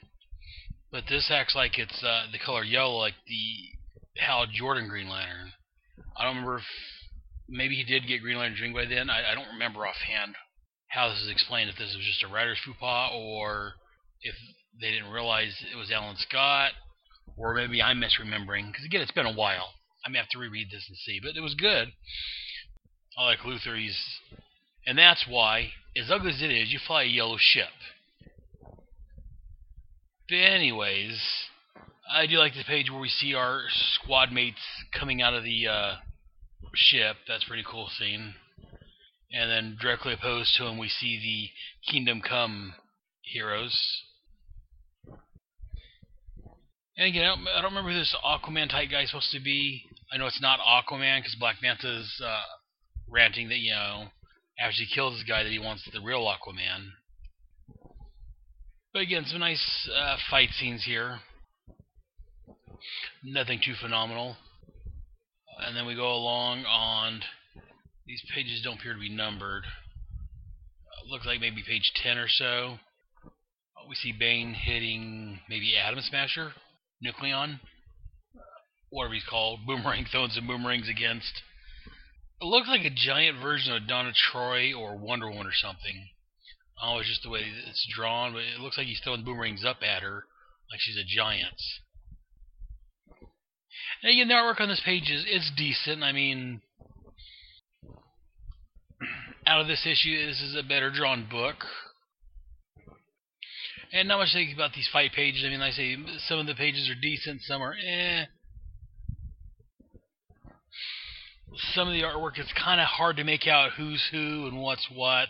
but 0.92 1.04
this 1.08 1.30
acts 1.30 1.56
like 1.56 1.78
it's 1.78 2.04
uh, 2.04 2.26
the 2.30 2.38
color 2.38 2.62
yellow, 2.62 2.98
like 2.98 3.14
the 3.26 3.79
Hal 4.16 4.46
Jordan 4.46 4.88
Green 4.88 5.08
Lantern. 5.08 5.52
I 6.16 6.24
don't 6.24 6.36
remember 6.36 6.58
if 6.58 6.64
maybe 7.48 7.76
he 7.76 7.84
did 7.84 8.06
get 8.06 8.22
Green 8.22 8.38
Lantern 8.38 8.60
ring 8.60 8.74
by 8.74 8.86
then. 8.86 9.10
I, 9.10 9.32
I 9.32 9.34
don't 9.34 9.52
remember 9.52 9.86
offhand 9.86 10.34
how 10.88 11.08
this 11.08 11.20
is 11.20 11.30
explained. 11.30 11.70
If 11.70 11.76
this 11.76 11.94
was 11.96 12.04
just 12.04 12.24
a 12.24 12.32
writer's 12.32 12.58
faux 12.64 13.12
or 13.14 13.74
if 14.22 14.34
they 14.80 14.90
didn't 14.90 15.10
realize 15.10 15.56
it 15.72 15.76
was 15.76 15.90
Alan 15.90 16.16
Scott, 16.16 16.72
or 17.36 17.54
maybe 17.54 17.82
I'm 17.82 18.00
misremembering. 18.00 18.68
Because 18.68 18.84
again, 18.84 19.00
it's 19.00 19.10
been 19.12 19.26
a 19.26 19.34
while. 19.34 19.74
I 20.04 20.10
may 20.10 20.18
have 20.18 20.28
to 20.30 20.38
reread 20.38 20.68
this 20.70 20.86
and 20.88 20.96
see, 20.96 21.20
but 21.22 21.36
it 21.36 21.42
was 21.42 21.54
good. 21.54 21.92
I 23.18 23.24
like 23.24 23.40
Luthor. 23.40 23.78
He's, 23.78 23.98
and 24.86 24.98
that's 24.98 25.26
why, 25.28 25.72
as 25.96 26.10
ugly 26.10 26.30
as 26.30 26.42
it 26.42 26.50
is, 26.50 26.72
you 26.72 26.78
fly 26.78 27.02
a 27.02 27.06
yellow 27.06 27.36
ship. 27.38 27.68
But 30.28 30.36
anyways, 30.36 31.20
I 32.12 32.26
do 32.26 32.38
like 32.38 32.54
the 32.54 32.64
page 32.64 32.90
where 32.90 33.00
we 33.00 33.08
see 33.08 33.34
our 33.34 33.62
squad 33.70 34.32
mates 34.32 34.58
coming 34.98 35.22
out 35.22 35.32
of 35.32 35.44
the 35.44 35.68
uh, 35.68 35.94
ship. 36.74 37.16
That's 37.28 37.44
a 37.44 37.46
pretty 37.46 37.62
cool 37.70 37.88
scene. 37.98 38.34
And 39.32 39.48
then 39.48 39.78
directly 39.80 40.14
opposed 40.14 40.56
to 40.56 40.66
him, 40.66 40.76
we 40.76 40.88
see 40.88 41.20
the 41.22 41.92
Kingdom 41.92 42.20
Come 42.20 42.74
heroes. 43.22 43.78
And 46.96 47.06
again, 47.06 47.22
I 47.22 47.28
don't, 47.28 47.48
I 47.48 47.62
don't 47.62 47.70
remember 47.70 47.92
who 47.92 47.98
this 47.98 48.16
Aquaman 48.24 48.70
type 48.70 48.90
guy 48.90 49.02
is 49.02 49.10
supposed 49.10 49.30
to 49.30 49.40
be. 49.40 49.84
I 50.12 50.16
know 50.16 50.26
it's 50.26 50.42
not 50.42 50.58
Aquaman 50.58 51.20
because 51.20 51.36
Black 51.38 51.56
Manta's 51.62 52.20
uh, 52.24 52.42
ranting 53.08 53.48
that, 53.50 53.58
you 53.58 53.70
know, 53.70 54.06
after 54.58 54.82
he 54.82 54.92
kills 54.92 55.14
this 55.14 55.24
guy, 55.28 55.44
that 55.44 55.52
he 55.52 55.60
wants 55.60 55.88
the 55.92 56.00
real 56.00 56.24
Aquaman. 56.26 56.88
But 58.92 59.02
again, 59.02 59.24
some 59.26 59.38
nice 59.38 59.88
uh, 59.96 60.16
fight 60.28 60.48
scenes 60.58 60.82
here. 60.84 61.20
Nothing 63.24 63.60
too 63.64 63.74
phenomenal. 63.80 64.36
And 65.66 65.76
then 65.76 65.86
we 65.86 65.94
go 65.94 66.12
along 66.12 66.64
on. 66.64 67.20
These 68.06 68.22
pages 68.34 68.62
don't 68.64 68.78
appear 68.78 68.94
to 68.94 69.00
be 69.00 69.14
numbered. 69.14 69.64
Uh, 69.64 71.10
looks 71.10 71.26
like 71.26 71.40
maybe 71.40 71.62
page 71.66 71.92
10 72.02 72.18
or 72.18 72.28
so. 72.28 72.78
Uh, 73.24 73.86
we 73.88 73.94
see 73.94 74.12
Bane 74.12 74.54
hitting 74.54 75.38
maybe 75.48 75.76
Atom 75.76 76.00
Smasher, 76.00 76.52
Nuklon, 77.04 77.60
whatever 78.88 79.14
he's 79.14 79.24
called. 79.28 79.60
Boomerang 79.66 80.06
throwing 80.10 80.30
some 80.30 80.46
boomerangs 80.46 80.88
against. 80.88 81.42
It 82.40 82.46
looks 82.46 82.68
like 82.68 82.84
a 82.84 82.90
giant 82.90 83.40
version 83.40 83.74
of 83.74 83.86
Donna 83.86 84.12
Troy 84.14 84.72
or 84.72 84.96
Wonder 84.96 85.28
Woman 85.28 85.46
or 85.46 85.54
something. 85.54 86.08
Oh, 86.82 86.98
it's 86.98 87.08
just 87.08 87.22
the 87.22 87.28
way 87.28 87.42
it's 87.68 87.86
drawn, 87.94 88.32
but 88.32 88.42
it 88.42 88.60
looks 88.60 88.78
like 88.78 88.86
he's 88.86 89.00
throwing 89.04 89.24
boomerangs 89.24 89.64
up 89.64 89.82
at 89.82 90.02
her 90.02 90.24
like 90.70 90.80
she's 90.80 90.96
a 90.96 91.04
giant. 91.04 91.60
Again, 94.02 94.28
the 94.28 94.34
artwork 94.34 94.60
on 94.60 94.68
this 94.68 94.80
page 94.84 95.10
is, 95.10 95.24
is 95.30 95.50
decent. 95.56 96.02
I 96.02 96.12
mean, 96.12 96.62
out 99.46 99.60
of 99.60 99.66
this 99.66 99.86
issue, 99.86 100.26
this 100.26 100.40
is 100.40 100.56
a 100.56 100.66
better 100.66 100.90
drawn 100.90 101.26
book. 101.30 101.56
And 103.92 104.08
not 104.08 104.18
much 104.18 104.32
to 104.32 104.38
think 104.38 104.54
about 104.54 104.72
these 104.74 104.88
fight 104.92 105.12
pages. 105.12 105.44
I 105.44 105.50
mean, 105.50 105.60
like 105.60 105.72
I 105.72 105.76
say, 105.76 105.96
some 106.28 106.38
of 106.38 106.46
the 106.46 106.54
pages 106.54 106.88
are 106.88 107.00
decent, 107.00 107.42
some 107.42 107.60
are 107.60 107.74
eh. 107.74 108.24
Some 111.74 111.88
of 111.88 111.94
the 111.94 112.02
artwork 112.02 112.38
is 112.38 112.46
kind 112.56 112.80
of 112.80 112.86
hard 112.86 113.16
to 113.16 113.24
make 113.24 113.46
out 113.46 113.72
who's 113.76 114.08
who 114.12 114.46
and 114.46 114.62
what's 114.62 114.86
what 114.94 115.28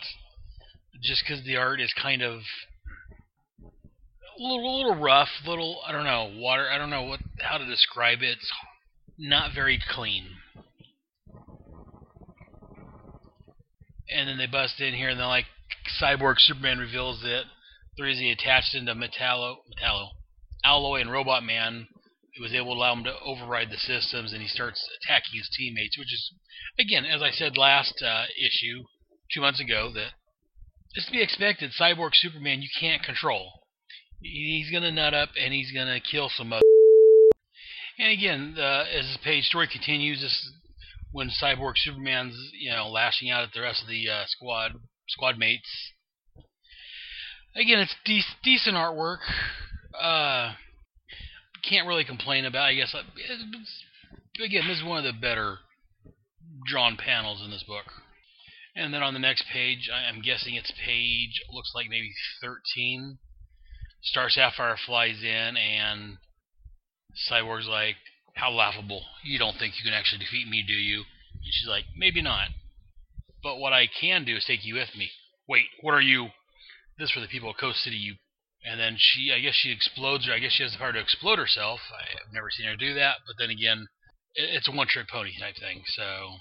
just 1.03 1.25
because 1.27 1.45
the 1.45 1.57
art 1.57 1.81
is 1.81 1.93
kind 2.01 2.23
of 2.23 2.41
little, 4.41 4.79
little 4.79 4.97
rough, 4.97 5.29
little 5.47 5.81
I 5.87 5.93
don't 5.93 6.05
know 6.05 6.33
water. 6.35 6.69
I 6.69 6.79
don't 6.79 6.91
know 6.91 7.03
what 7.03 7.21
how 7.41 7.59
to 7.59 7.67
describe 7.67 8.23
it. 8.23 8.39
It's 8.39 8.53
not 9.19 9.55
very 9.55 9.79
clean. 9.91 10.27
And 14.13 14.29
then 14.29 14.39
they 14.39 14.47
bust 14.47 14.81
in 14.81 14.95
here, 14.95 15.11
and 15.11 15.21
then 15.21 15.27
like 15.27 15.47
Cyborg 16.01 16.37
Superman 16.39 16.79
reveals 16.79 17.21
that 17.23 17.43
they're 17.97 18.09
easily 18.09 18.33
attached 18.33 18.75
into 18.75 18.95
Metallo, 18.95 19.57
Metallo, 19.71 20.09
Alloy, 20.65 21.01
and 21.01 21.13
Robot 21.13 21.45
Man. 21.45 21.87
It 22.33 22.43
was 22.43 22.55
able 22.55 22.75
to 22.75 22.79
allow 22.79 22.95
him 22.95 23.05
to 23.05 23.15
override 23.25 23.71
the 23.71 23.77
systems, 23.77 24.33
and 24.33 24.41
he 24.41 24.49
starts 24.49 24.89
attacking 25.03 25.39
his 25.39 25.51
teammates, 25.57 25.99
which 25.99 26.13
is, 26.13 26.33
again, 26.79 27.05
as 27.05 27.23
I 27.23 27.31
said 27.31 27.59
last 27.59 28.03
uh, 28.03 28.25
issue, 28.39 28.85
two 29.33 29.41
months 29.41 29.61
ago, 29.61 29.93
that 29.95 30.11
it's 30.95 31.07
to 31.07 31.13
be 31.13 31.23
expected. 31.23 31.73
Cyborg 31.79 32.11
Superman, 32.15 32.63
you 32.63 32.69
can't 32.81 33.03
control. 33.03 33.60
He's 34.21 34.71
gonna 34.71 34.91
nut 34.91 35.15
up 35.15 35.31
and 35.41 35.53
he's 35.53 35.73
gonna 35.73 36.01
kill 36.01 36.29
some 36.29 36.53
other. 36.53 36.63
And 37.99 38.13
again, 38.13 38.55
uh, 38.59 38.85
as 38.93 39.13
the 39.13 39.19
page 39.23 39.45
story 39.45 39.69
continues, 39.71 40.21
this 40.21 40.33
is 40.33 40.53
when 41.13 41.31
Cyborg 41.31 41.73
Superman's 41.77 42.37
you 42.53 42.71
know 42.71 42.89
lashing 42.89 43.31
out 43.31 43.43
at 43.43 43.53
the 43.53 43.61
rest 43.61 43.83
of 43.83 43.89
the 43.89 44.09
uh, 44.09 44.25
squad 44.27 44.73
squad 45.09 45.39
mates. 45.39 45.93
Again, 47.57 47.81
it's 47.81 47.95
de- 48.05 48.23
decent 48.45 48.77
artwork. 48.77 49.19
Uh, 50.01 50.55
can't 51.69 51.87
really 51.87 52.05
complain 52.05 52.45
about. 52.45 52.69
I 52.69 52.75
guess. 52.75 52.95
Again, 52.95 54.69
this 54.69 54.79
is 54.79 54.85
one 54.85 55.05
of 55.05 55.05
the 55.05 55.19
better 55.19 55.59
drawn 56.67 56.97
panels 56.97 57.43
in 57.45 57.51
this 57.51 57.65
book. 57.67 57.87
And 58.77 58.95
then 58.95 59.03
on 59.03 59.15
the 59.15 59.21
next 59.21 59.45
page, 59.53 59.91
I'm 59.93 60.23
guessing 60.23 60.55
it's 60.55 60.73
page 60.85 61.43
looks 61.53 61.73
like 61.75 61.89
maybe 61.91 62.13
13. 62.41 63.19
Star 64.03 64.31
Sapphire 64.31 64.77
flies 64.77 65.23
in 65.23 65.57
and 65.57 66.19
Cyborg's 67.29 67.69
like, 67.69 67.97
"How 68.35 68.51
laughable! 68.51 69.05
You 69.23 69.39
don't 69.39 69.59
think 69.59 69.75
you 69.79 69.85
can 69.85 69.95
actually 69.95 70.25
defeat 70.25 70.49
me, 70.49 70.63
do 70.63 70.75
you?" 70.75 71.05
And 71.35 71.53
she's 71.53 71.69
like, 71.69 71.85
"Maybe 71.97 72.23
not, 72.23 72.49
but 73.43 73.59
what 73.59 73.73
I 73.73 73.87
can 73.87 74.25
do 74.25 74.37
is 74.37 74.45
take 74.45 74.65
you 74.65 74.75
with 74.75 74.95
me." 74.97 75.11
Wait, 75.49 75.67
what 75.81 75.95
are 75.95 76.01
you? 76.01 76.31
This 76.99 77.11
for 77.11 77.21
the 77.21 77.29
people 77.29 77.51
of 77.51 77.57
Coast 77.57 77.83
City, 77.83 77.97
you. 77.97 78.17
And 78.65 78.79
then 78.79 78.97
she, 78.99 79.33
I 79.33 79.41
guess 79.41 79.55
she 79.55 79.73
explodes, 79.73 80.29
or 80.29 80.33
I 80.33 80.39
guess 80.39 80.53
she 80.53 80.63
has 80.63 80.73
the 80.73 80.79
power 80.79 80.93
to 80.93 81.01
explode 81.01 81.39
herself. 81.39 81.81
I've 81.93 82.33
never 82.33 82.51
seen 82.51 82.67
her 82.67 82.77
do 82.77 82.95
that, 82.95 83.19
but 83.27 83.37
then 83.39 83.51
again, 83.51 83.89
it's 84.35 84.69
a 84.69 84.73
one-trick 84.73 85.09
pony 85.09 85.33
type 85.39 85.57
thing. 85.57 85.83
So 85.87 86.41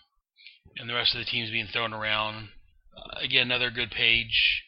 and 0.78 0.90
the 0.90 0.94
rest 0.94 1.16
of 1.16 1.20
the 1.20 1.26
team's 1.26 1.52
being 1.52 1.68
thrown 1.68 1.94
around. 1.94 2.50
Uh, 2.96 3.20
again, 3.20 3.48
another 3.48 3.72
good 3.72 3.92
page. 3.92 4.64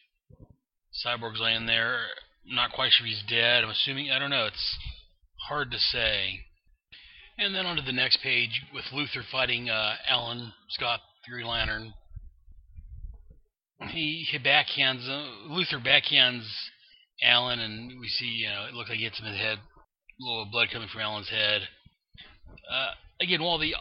Cyborg's 1.04 1.40
laying 1.40 1.66
there. 1.66 2.06
Not 2.46 2.72
quite 2.72 2.92
sure 2.92 3.06
he's 3.06 3.22
dead. 3.28 3.64
I'm 3.64 3.70
assuming. 3.70 4.10
I 4.10 4.18
don't 4.18 4.30
know. 4.30 4.46
It's 4.46 4.76
hard 5.48 5.70
to 5.70 5.78
say. 5.78 6.40
And 7.38 7.54
then 7.54 7.66
onto 7.66 7.82
the 7.82 7.92
next 7.92 8.20
page 8.22 8.62
with 8.74 8.84
Luthor 8.92 9.22
fighting 9.30 9.70
uh, 9.70 9.94
Alan 10.08 10.52
Scott, 10.70 11.00
Green 11.28 11.46
Lantern. 11.46 11.94
He, 13.88 14.26
he 14.30 14.38
backhands 14.38 15.08
uh, 15.08 15.50
Luthor 15.50 15.84
backhands 15.84 16.46
Alan, 17.22 17.58
and 17.58 18.00
we 18.00 18.08
see 18.08 18.26
you 18.26 18.48
know 18.48 18.66
it 18.68 18.74
looks 18.74 18.90
like 18.90 18.98
he 18.98 19.04
hits 19.04 19.18
him 19.18 19.26
in 19.26 19.32
the 19.32 19.38
head. 19.38 19.58
A 19.58 20.24
little 20.24 20.48
blood 20.50 20.68
coming 20.72 20.88
from 20.92 21.00
Alan's 21.00 21.30
head. 21.30 21.62
Uh, 22.70 22.90
again, 23.20 23.42
while 23.42 23.58
the 23.58 23.74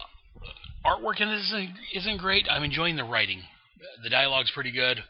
artwork 0.86 1.22
in 1.22 1.30
this 1.30 1.46
isn't, 1.48 1.70
isn't 1.94 2.18
great. 2.18 2.48
I'm 2.50 2.64
enjoying 2.64 2.96
the 2.96 3.04
writing. 3.04 3.44
The 4.04 4.10
dialogue's 4.10 4.52
pretty 4.52 4.72
good. 4.72 5.04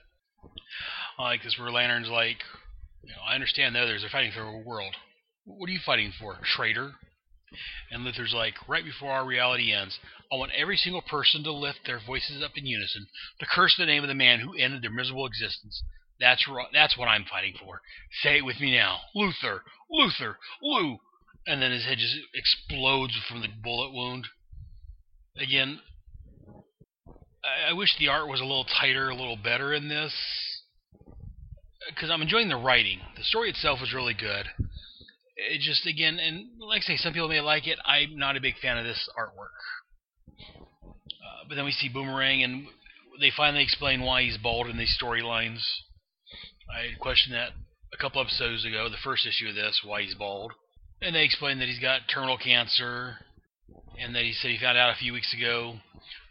I 1.17 1.23
like 1.23 1.43
this 1.43 1.57
where 1.59 1.71
Lantern's 1.71 2.09
like, 2.09 2.37
I 3.27 3.35
understand 3.35 3.75
the 3.75 3.79
others 3.79 4.03
are 4.03 4.09
fighting 4.09 4.31
for 4.31 4.41
a 4.41 4.57
world. 4.57 4.95
What 5.45 5.69
are 5.69 5.73
you 5.73 5.79
fighting 5.85 6.13
for, 6.19 6.37
traitor? 6.43 6.91
And 7.91 8.05
Luthor's 8.05 8.33
like, 8.33 8.53
right 8.67 8.83
before 8.83 9.11
our 9.11 9.25
reality 9.25 9.73
ends, 9.73 9.99
I 10.31 10.37
want 10.37 10.51
every 10.55 10.77
single 10.77 11.01
person 11.01 11.43
to 11.43 11.51
lift 11.51 11.79
their 11.85 11.99
voices 12.05 12.41
up 12.43 12.51
in 12.55 12.65
unison 12.65 13.07
to 13.39 13.45
curse 13.45 13.75
the 13.77 13.85
name 13.85 14.03
of 14.03 14.07
the 14.07 14.13
man 14.13 14.39
who 14.39 14.55
ended 14.55 14.81
their 14.81 14.91
miserable 14.91 15.25
existence. 15.25 15.83
That's 16.19 16.45
that's 16.71 16.97
what 16.97 17.07
I'm 17.07 17.25
fighting 17.25 17.55
for. 17.59 17.81
Say 18.23 18.37
it 18.37 18.45
with 18.45 18.59
me 18.59 18.75
now, 18.75 18.99
Luthor, 19.15 19.61
Luthor, 19.91 20.35
Lou. 20.61 20.99
And 21.47 21.61
then 21.61 21.71
his 21.71 21.85
head 21.85 21.97
just 21.97 22.15
explodes 22.35 23.13
from 23.27 23.41
the 23.41 23.47
bullet 23.47 23.91
wound 23.91 24.27
again, 25.37 25.79
I, 27.43 27.71
I 27.71 27.73
wish 27.73 27.97
the 27.97 28.07
art 28.07 28.27
was 28.27 28.39
a 28.39 28.45
little 28.45 28.65
tighter, 28.65 29.09
a 29.09 29.15
little 29.15 29.37
better 29.37 29.73
in 29.73 29.89
this, 29.89 30.13
because 31.89 32.09
I'm 32.09 32.21
enjoying 32.21 32.49
the 32.49 32.55
writing. 32.55 32.99
The 33.17 33.23
story 33.23 33.49
itself 33.49 33.79
is 33.81 33.93
really 33.93 34.13
good. 34.13 34.45
It 35.35 35.61
just 35.61 35.87
again, 35.87 36.19
and 36.19 36.47
like 36.59 36.81
I 36.83 36.85
say, 36.85 36.97
some 36.97 37.13
people 37.13 37.29
may 37.29 37.41
like 37.41 37.67
it. 37.67 37.79
I'm 37.85 38.17
not 38.17 38.37
a 38.37 38.41
big 38.41 38.57
fan 38.61 38.77
of 38.77 38.85
this 38.85 39.09
artwork. 39.17 39.57
Uh, 40.39 41.47
but 41.49 41.55
then 41.55 41.65
we 41.65 41.71
see 41.71 41.89
Boomerang, 41.89 42.43
and 42.43 42.67
they 43.19 43.31
finally 43.35 43.63
explain 43.63 44.01
why 44.01 44.23
he's 44.23 44.37
bald 44.37 44.67
in 44.67 44.77
these 44.77 44.95
storylines. 45.01 45.61
I 46.69 46.97
questioned 46.99 47.35
that 47.35 47.51
a 47.93 47.97
couple 47.97 48.21
episodes 48.21 48.65
ago, 48.65 48.87
the 48.87 48.97
first 49.03 49.25
issue 49.25 49.49
of 49.49 49.55
this, 49.55 49.81
why 49.83 50.03
he's 50.03 50.15
bald. 50.15 50.53
And 51.01 51.15
they 51.15 51.23
explain 51.23 51.59
that 51.59 51.67
he's 51.67 51.79
got 51.79 52.01
terminal 52.13 52.37
cancer, 52.37 53.17
and 53.99 54.15
that 54.15 54.23
he 54.23 54.33
said 54.33 54.51
he 54.51 54.59
found 54.59 54.77
out 54.77 54.93
a 54.93 54.99
few 54.99 55.13
weeks 55.13 55.33
ago, 55.33 55.79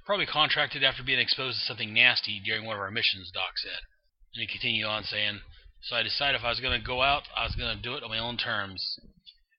probably 0.07 0.27
contracted 0.27 0.85
after 0.85 1.03
being 1.03 1.19
exposed 1.19 1.59
to 1.59 1.65
something 1.65 1.93
nasty 1.93 2.41
during 2.45 2.65
one 2.65 2.77
of 2.77 2.81
our 2.81 2.91
missions, 2.91 3.31
Doc 3.35 3.53
said. 3.57 3.81
And 4.35 4.43
he 4.43 4.47
continued 4.47 4.87
on 4.87 5.05
saying, 5.05 5.41
So 5.83 5.97
I 5.97 6.03
decided 6.03 6.39
if 6.39 6.45
I 6.45 6.51
was 6.51 6.61
going 6.61 6.79
to 6.79 6.87
go 6.87 7.03
out, 7.03 7.23
I 7.37 7.45
was 7.45 7.55
going 7.55 7.75
to 7.75 7.83
do 7.83 7.95
it 7.95 8.03
on 8.03 8.11
my 8.11 8.19
own 8.19 8.37
terms, 8.37 8.99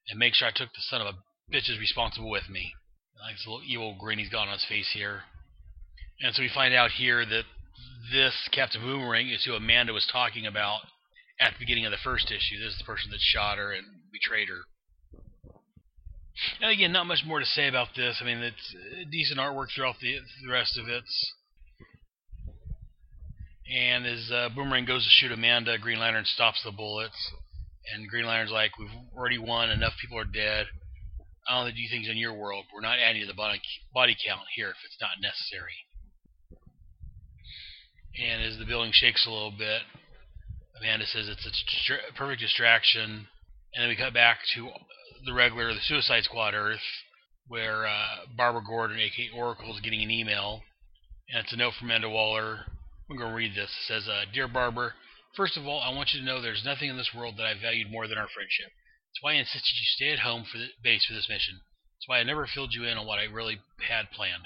and 0.08 0.18
make 0.18 0.34
sure 0.34 0.48
I 0.48 0.52
took 0.52 0.72
the 0.72 0.80
son 0.80 1.00
of 1.00 1.08
a 1.08 1.54
bitches 1.54 1.78
responsible 1.78 2.30
with 2.30 2.48
me. 2.48 2.72
Like 3.20 3.36
this 3.36 3.46
little 3.46 3.62
evil 3.66 3.96
grin 4.00 4.18
he's 4.18 4.30
got 4.30 4.48
on 4.48 4.54
his 4.54 4.64
face 4.64 4.90
here. 4.92 5.22
And 6.20 6.34
so 6.34 6.42
we 6.42 6.48
find 6.48 6.74
out 6.74 6.90
here 6.92 7.24
that 7.24 7.44
this 8.12 8.34
Captain 8.52 8.80
Boomerang 8.80 9.28
is 9.28 9.44
who 9.44 9.54
Amanda 9.54 9.92
was 9.92 10.08
talking 10.10 10.46
about 10.46 10.80
at 11.40 11.52
the 11.52 11.58
beginning 11.58 11.86
of 11.86 11.92
the 11.92 12.02
first 12.02 12.30
issue. 12.30 12.58
This 12.58 12.72
is 12.72 12.78
the 12.78 12.84
person 12.84 13.10
that 13.10 13.20
shot 13.20 13.58
her 13.58 13.72
and 13.72 13.86
betrayed 14.12 14.48
her. 14.48 14.62
And 16.60 16.70
again, 16.70 16.92
not 16.92 17.06
much 17.06 17.24
more 17.26 17.40
to 17.40 17.46
say 17.46 17.68
about 17.68 17.88
this. 17.96 18.18
I 18.20 18.24
mean, 18.24 18.38
it's 18.38 18.74
decent 19.10 19.38
artwork 19.38 19.68
throughout 19.74 19.96
the, 20.00 20.18
the 20.44 20.52
rest 20.52 20.78
of 20.78 20.88
it. 20.88 21.04
And 23.70 24.06
as 24.06 24.30
uh, 24.32 24.48
Boomerang 24.54 24.84
goes 24.84 25.04
to 25.04 25.10
shoot 25.10 25.32
Amanda, 25.32 25.78
Green 25.78 25.98
Lantern 26.00 26.24
stops 26.24 26.62
the 26.64 26.72
bullets. 26.72 27.32
And 27.94 28.08
Green 28.08 28.26
Lantern's 28.26 28.52
like, 28.52 28.78
We've 28.78 28.88
already 29.16 29.38
won, 29.38 29.70
enough 29.70 29.94
people 30.00 30.18
are 30.18 30.24
dead. 30.24 30.66
I 31.48 31.64
don't 31.64 31.74
do 31.74 31.82
things 31.90 32.08
in 32.08 32.16
your 32.16 32.34
world. 32.34 32.66
We're 32.72 32.82
not 32.82 32.98
adding 32.98 33.22
to 33.22 33.26
the 33.26 33.34
body, 33.34 33.60
body 33.92 34.16
count 34.26 34.46
here 34.54 34.68
if 34.68 34.76
it's 34.84 35.00
not 35.00 35.20
necessary. 35.20 35.74
And 38.20 38.42
as 38.42 38.58
the 38.58 38.66
building 38.66 38.92
shakes 38.92 39.26
a 39.26 39.30
little 39.30 39.50
bit, 39.56 39.82
Amanda 40.78 41.06
says 41.06 41.28
it's 41.28 41.46
a 41.46 41.50
distra- 41.50 42.14
perfect 42.16 42.40
distraction. 42.40 43.26
And 43.74 43.82
then 43.82 43.88
we 43.88 43.96
cut 43.96 44.14
back 44.14 44.38
to 44.54 44.68
the 45.24 45.32
regular, 45.32 45.72
the 45.72 45.80
Suicide 45.80 46.24
Squad 46.24 46.54
Earth, 46.54 46.84
where 47.48 47.86
uh, 47.86 48.26
Barbara 48.36 48.62
Gordon, 48.66 48.98
aka 48.98 49.30
Oracle, 49.34 49.74
is 49.74 49.80
getting 49.80 50.02
an 50.02 50.10
email. 50.10 50.62
And 51.32 51.44
it's 51.44 51.52
a 51.52 51.56
note 51.56 51.72
from 51.78 51.88
Amanda 51.88 52.10
Waller. 52.10 52.66
I'm 53.12 53.18
going 53.18 53.28
to 53.28 53.36
read 53.36 53.54
this. 53.54 53.68
It 53.68 53.92
says, 53.92 54.08
uh, 54.08 54.24
Dear 54.32 54.48
Barber, 54.48 54.94
first 55.36 55.58
of 55.58 55.66
all, 55.66 55.82
I 55.82 55.92
want 55.92 56.14
you 56.14 56.20
to 56.20 56.24
know 56.24 56.40
there's 56.40 56.64
nothing 56.64 56.88
in 56.88 56.96
this 56.96 57.12
world 57.14 57.34
that 57.36 57.44
I 57.44 57.52
valued 57.52 57.92
more 57.92 58.08
than 58.08 58.16
our 58.16 58.28
friendship. 58.32 58.72
That's 58.72 59.20
why 59.20 59.32
I 59.32 59.44
insisted 59.44 59.76
you 59.76 59.84
stay 59.84 60.12
at 60.12 60.20
home 60.20 60.46
for 60.50 60.56
the 60.56 60.68
base 60.82 61.04
for 61.04 61.12
this 61.12 61.28
mission. 61.28 61.60
That's 61.60 62.08
why 62.08 62.20
I 62.20 62.22
never 62.22 62.46
filled 62.46 62.72
you 62.72 62.84
in 62.84 62.96
on 62.96 63.06
what 63.06 63.18
I 63.18 63.24
really 63.24 63.60
had 63.86 64.10
planned. 64.12 64.44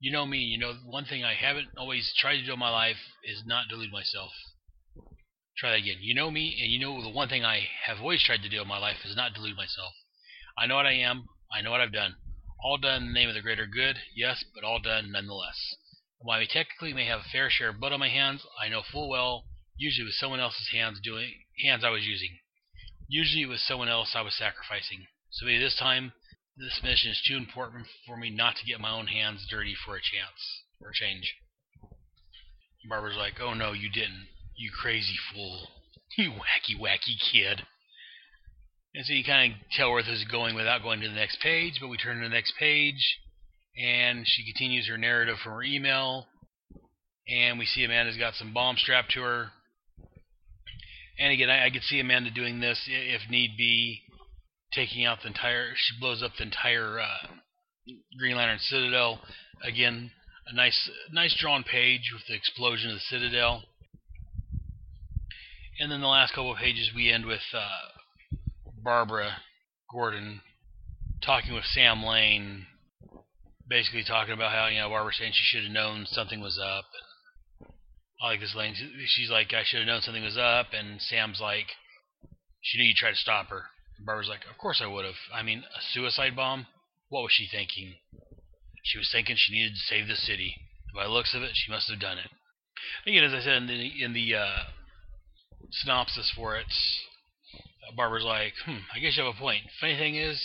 You 0.00 0.10
know 0.10 0.26
me, 0.26 0.38
you 0.38 0.58
know 0.58 0.74
one 0.84 1.04
thing 1.04 1.22
I 1.22 1.34
haven't 1.34 1.68
always 1.78 2.12
tried 2.18 2.38
to 2.38 2.44
do 2.44 2.54
in 2.54 2.58
my 2.58 2.70
life 2.70 2.98
is 3.22 3.44
not 3.46 3.68
delude 3.68 3.92
myself. 3.92 4.32
Try 5.56 5.70
that 5.70 5.86
again. 5.86 5.98
You 6.00 6.16
know 6.16 6.32
me, 6.32 6.58
and 6.60 6.72
you 6.72 6.80
know 6.80 7.00
the 7.00 7.08
one 7.08 7.28
thing 7.28 7.44
I 7.44 7.68
have 7.86 8.00
always 8.00 8.24
tried 8.24 8.42
to 8.42 8.48
do 8.48 8.60
in 8.60 8.66
my 8.66 8.78
life 8.78 8.98
is 9.04 9.14
not 9.14 9.32
delude 9.32 9.56
myself. 9.56 9.92
I 10.58 10.66
know 10.66 10.74
what 10.74 10.86
I 10.86 10.94
am. 10.94 11.28
I 11.54 11.62
know 11.62 11.70
what 11.70 11.80
I've 11.80 11.92
done. 11.92 12.16
All 12.64 12.78
done 12.78 13.02
in 13.02 13.08
the 13.08 13.14
name 13.14 13.28
of 13.28 13.36
the 13.36 13.42
greater 13.42 13.66
good, 13.66 13.98
yes, 14.16 14.42
but 14.56 14.64
all 14.64 14.80
done 14.80 15.12
nonetheless. 15.12 15.76
While 16.24 16.38
I 16.38 16.46
technically 16.46 16.92
may 16.92 17.06
have 17.06 17.20
a 17.20 17.28
fair 17.32 17.50
share 17.50 17.70
of 17.70 17.80
blood 17.80 17.92
on 17.92 17.98
my 17.98 18.08
hands, 18.08 18.46
I 18.60 18.68
know 18.68 18.82
full 18.82 19.08
well, 19.08 19.44
usually 19.76 20.04
with 20.04 20.14
someone 20.14 20.38
else's 20.38 20.68
hands 20.70 21.00
doing 21.02 21.34
hands 21.64 21.82
I 21.84 21.90
was 21.90 22.06
using. 22.06 22.38
Usually 23.08 23.42
it 23.42 23.48
was 23.48 23.60
someone 23.66 23.88
else 23.88 24.14
I 24.14 24.22
was 24.22 24.34
sacrificing. 24.36 25.06
So 25.30 25.46
maybe 25.46 25.58
this 25.58 25.76
time, 25.76 26.12
this 26.56 26.80
mission 26.82 27.10
is 27.10 27.20
too 27.26 27.36
important 27.36 27.88
for 28.06 28.16
me 28.16 28.30
not 28.30 28.54
to 28.56 28.64
get 28.64 28.80
my 28.80 28.90
own 28.92 29.08
hands 29.08 29.46
dirty 29.50 29.74
for 29.74 29.96
a 29.96 30.00
chance, 30.00 30.62
for 30.78 30.90
a 30.90 30.94
change. 30.94 31.34
Barbara's 32.88 33.16
like, 33.16 33.40
oh 33.40 33.54
no, 33.54 33.72
you 33.72 33.90
didn't. 33.90 34.28
You 34.56 34.70
crazy 34.70 35.16
fool. 35.32 35.68
You 36.18 36.30
wacky, 36.32 36.78
wacky 36.78 37.16
kid. 37.32 37.62
And 38.94 39.06
so 39.06 39.14
you 39.14 39.24
kind 39.24 39.54
of 39.54 39.58
tell 39.70 39.90
where 39.90 40.02
this 40.02 40.18
is 40.18 40.24
going 40.30 40.54
without 40.54 40.82
going 40.82 41.00
to 41.00 41.08
the 41.08 41.14
next 41.14 41.40
page, 41.40 41.78
but 41.80 41.88
we 41.88 41.96
turn 41.96 42.18
to 42.18 42.28
the 42.28 42.34
next 42.34 42.52
page, 42.58 43.18
and 43.76 44.26
she 44.26 44.44
continues 44.44 44.88
her 44.88 44.98
narrative 44.98 45.36
from 45.42 45.52
her 45.54 45.62
email, 45.62 46.26
and 47.28 47.58
we 47.58 47.66
see 47.66 47.84
Amanda's 47.84 48.16
got 48.16 48.34
some 48.34 48.52
bomb 48.52 48.76
strapped 48.76 49.12
to 49.12 49.22
her. 49.22 49.50
And 51.18 51.32
again, 51.32 51.50
I, 51.50 51.66
I 51.66 51.70
could 51.70 51.82
see 51.82 52.00
Amanda 52.00 52.30
doing 52.30 52.60
this 52.60 52.80
if 52.86 53.30
need 53.30 53.56
be, 53.56 54.02
taking 54.72 55.04
out 55.04 55.18
the 55.22 55.28
entire. 55.28 55.72
She 55.76 56.00
blows 56.00 56.22
up 56.22 56.32
the 56.36 56.44
entire 56.44 56.98
uh, 56.98 57.28
Green 58.18 58.36
Lantern 58.36 58.58
Citadel. 58.60 59.20
Again, 59.62 60.10
a 60.46 60.54
nice, 60.54 60.90
nice 61.12 61.36
drawn 61.38 61.62
page 61.62 62.10
with 62.12 62.22
the 62.26 62.34
explosion 62.34 62.90
of 62.90 62.96
the 62.96 63.00
Citadel. 63.00 63.62
And 65.78 65.90
then 65.90 66.00
the 66.00 66.06
last 66.06 66.34
couple 66.34 66.52
of 66.52 66.58
pages, 66.58 66.90
we 66.94 67.10
end 67.10 67.26
with 67.26 67.40
uh, 67.54 68.36
Barbara 68.82 69.36
Gordon 69.90 70.40
talking 71.22 71.54
with 71.54 71.64
Sam 71.64 72.04
Lane, 72.04 72.66
basically 73.72 74.04
talking 74.04 74.34
about 74.34 74.52
how 74.52 74.68
you 74.68 74.78
know 74.78 74.90
Barbara 74.90 75.16
saying 75.16 75.32
she 75.32 75.48
should 75.48 75.64
have 75.64 75.72
known 75.72 76.04
something 76.04 76.40
was 76.40 76.60
up. 76.60 76.84
I 78.20 78.28
like 78.28 78.40
this 78.40 78.54
Lane. 78.54 78.76
She's 79.06 79.30
like, 79.30 79.54
I 79.54 79.64
should 79.64 79.80
have 79.80 79.86
known 79.88 80.02
something 80.02 80.22
was 80.22 80.36
up, 80.36 80.68
and 80.76 81.00
Sam's 81.00 81.40
like, 81.40 81.66
she 82.60 82.76
knew 82.76 82.84
you 82.84 82.94
tried 82.94 83.12
to 83.12 83.16
stop 83.16 83.48
her. 83.48 83.64
And 83.96 84.04
Barbara's 84.04 84.28
like, 84.28 84.44
of 84.48 84.58
course 84.58 84.82
I 84.84 84.86
would 84.86 85.06
have. 85.06 85.16
I 85.34 85.42
mean, 85.42 85.64
a 85.64 85.80
suicide 85.94 86.36
bomb. 86.36 86.66
What 87.08 87.22
was 87.22 87.32
she 87.32 87.48
thinking? 87.50 87.94
She 88.84 88.98
was 88.98 89.08
thinking 89.10 89.36
she 89.38 89.54
needed 89.54 89.72
to 89.72 89.88
save 89.88 90.06
the 90.06 90.16
city. 90.16 90.54
By 90.94 91.04
the 91.04 91.10
looks 91.10 91.34
of 91.34 91.42
it, 91.42 91.52
she 91.54 91.72
must 91.72 91.90
have 91.90 91.98
done 91.98 92.18
it. 92.18 92.28
Again, 93.06 93.24
as 93.24 93.32
I 93.32 93.40
said 93.40 93.62
in 93.62 93.66
the, 93.66 94.04
in 94.04 94.12
the 94.12 94.34
uh, 94.34 94.64
synopsis 95.70 96.30
for 96.36 96.58
it, 96.58 96.66
Barbara's 97.96 98.24
like, 98.24 98.52
hmm, 98.66 98.84
I 98.94 98.98
guess 98.98 99.16
you 99.16 99.24
have 99.24 99.34
a 99.34 99.38
point. 99.38 99.62
Funny 99.80 99.96
thing 99.96 100.16
is, 100.16 100.40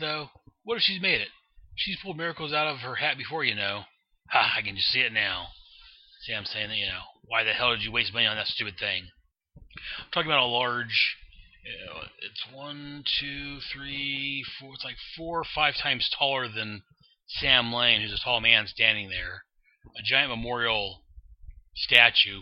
though, 0.00 0.30
what 0.64 0.76
if 0.76 0.82
she's 0.82 1.02
made 1.02 1.20
it? 1.20 1.28
She's 1.76 1.98
pulled 2.02 2.16
miracles 2.16 2.52
out 2.52 2.68
of 2.68 2.78
her 2.78 2.96
hat 2.96 3.18
before, 3.18 3.44
you 3.44 3.54
know. 3.54 3.84
Ha, 4.30 4.54
I 4.56 4.62
can 4.62 4.76
just 4.76 4.88
see 4.88 5.00
it 5.00 5.12
now. 5.12 5.48
Sam 6.22 6.44
saying 6.44 6.68
that, 6.68 6.76
you 6.76 6.86
know, 6.86 7.02
why 7.24 7.44
the 7.44 7.52
hell 7.52 7.70
did 7.70 7.82
you 7.82 7.92
waste 7.92 8.12
money 8.14 8.26
on 8.26 8.36
that 8.36 8.46
stupid 8.46 8.74
thing? 8.78 9.08
I'm 9.98 10.10
talking 10.12 10.30
about 10.30 10.44
a 10.44 10.46
large, 10.46 11.16
you 11.64 11.86
know, 11.86 12.02
it's 12.22 12.46
one, 12.52 13.04
two, 13.20 13.58
three, 13.72 14.44
four, 14.58 14.74
it's 14.74 14.84
like 14.84 14.96
four 15.16 15.40
or 15.40 15.44
five 15.54 15.74
times 15.82 16.08
taller 16.16 16.48
than 16.48 16.82
Sam 17.26 17.72
Lane, 17.72 18.00
who's 18.00 18.12
a 18.12 18.24
tall 18.24 18.40
man 18.40 18.66
standing 18.66 19.08
there. 19.08 19.44
A 19.98 20.02
giant 20.02 20.30
memorial 20.30 21.02
statue. 21.74 22.40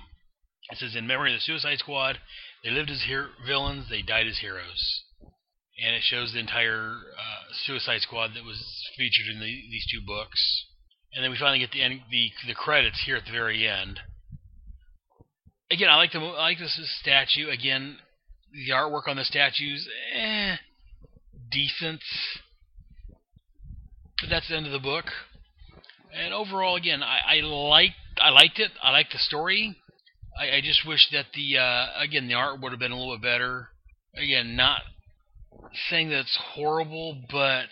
It 0.71 0.79
says, 0.79 0.95
in 0.95 1.07
memory 1.07 1.33
of 1.33 1.39
the 1.39 1.43
Suicide 1.43 1.79
Squad, 1.79 2.19
they 2.63 2.71
lived 2.71 2.91
as 2.91 3.03
her- 3.03 3.31
villains, 3.45 3.89
they 3.89 4.03
died 4.03 4.29
as 4.29 4.39
heroes. 4.39 5.03
And 5.85 5.97
it 5.97 6.03
shows 6.03 6.33
the 6.33 6.39
entire 6.39 6.95
uh, 7.19 7.53
Suicide 7.67 8.03
Squad 8.03 8.31
that 8.35 8.45
was 8.45 8.63
featured 8.97 9.27
in 9.35 9.41
the, 9.41 9.47
these 9.47 9.87
two 9.91 10.01
books 10.07 10.67
and 11.15 11.23
then 11.23 11.31
we 11.31 11.37
finally 11.39 11.59
get 11.59 11.73
the 11.73 11.83
end, 11.83 12.01
the 12.11 12.31
the 12.47 12.55
credits 12.55 13.03
here 13.05 13.17
at 13.17 13.25
the 13.27 13.33
very 13.33 13.69
end. 13.69 14.01
Again, 15.71 15.89
I 15.89 15.97
like 15.97 16.13
the 16.13 16.21
I 16.21 16.43
like 16.43 16.59
this 16.59 16.79
statue. 17.01 17.49
Again, 17.51 17.99
the 18.53 18.73
artwork 18.73 19.09
on 19.09 19.17
the 19.17 19.25
statues, 19.25 19.87
eh, 20.15 20.57
decent, 21.51 22.01
but 24.21 24.31
that's 24.31 24.49
the 24.49 24.57
end 24.57 24.67
of 24.67 24.73
the 24.73 24.79
book. 24.79 25.07
And 26.15 26.35
overall, 26.35 26.77
again, 26.77 27.03
I, 27.03 27.39
I 27.39 27.41
like 27.41 27.93
I 28.19 28.31
liked 28.31 28.59
it. 28.59 28.71
I 28.83 28.91
liked 28.91 29.13
the 29.13 29.19
story. 29.19 29.77
I, 30.39 30.57
I 30.57 30.61
just 30.63 30.87
wish 30.87 31.09
that 31.13 31.27
the 31.35 31.59
uh, 31.59 31.87
again 31.99 32.27
the 32.29 32.35
art 32.35 32.61
would 32.61 32.73
have 32.73 32.81
been 32.81 32.93
a 32.93 32.99
little 32.99 33.17
bit 33.17 33.23
better. 33.23 33.69
Again, 34.17 34.57
not 34.57 34.83
saying 35.89 36.11
that 36.11 36.21
it's 36.21 36.39
horrible, 36.55 37.23
but 37.31 37.67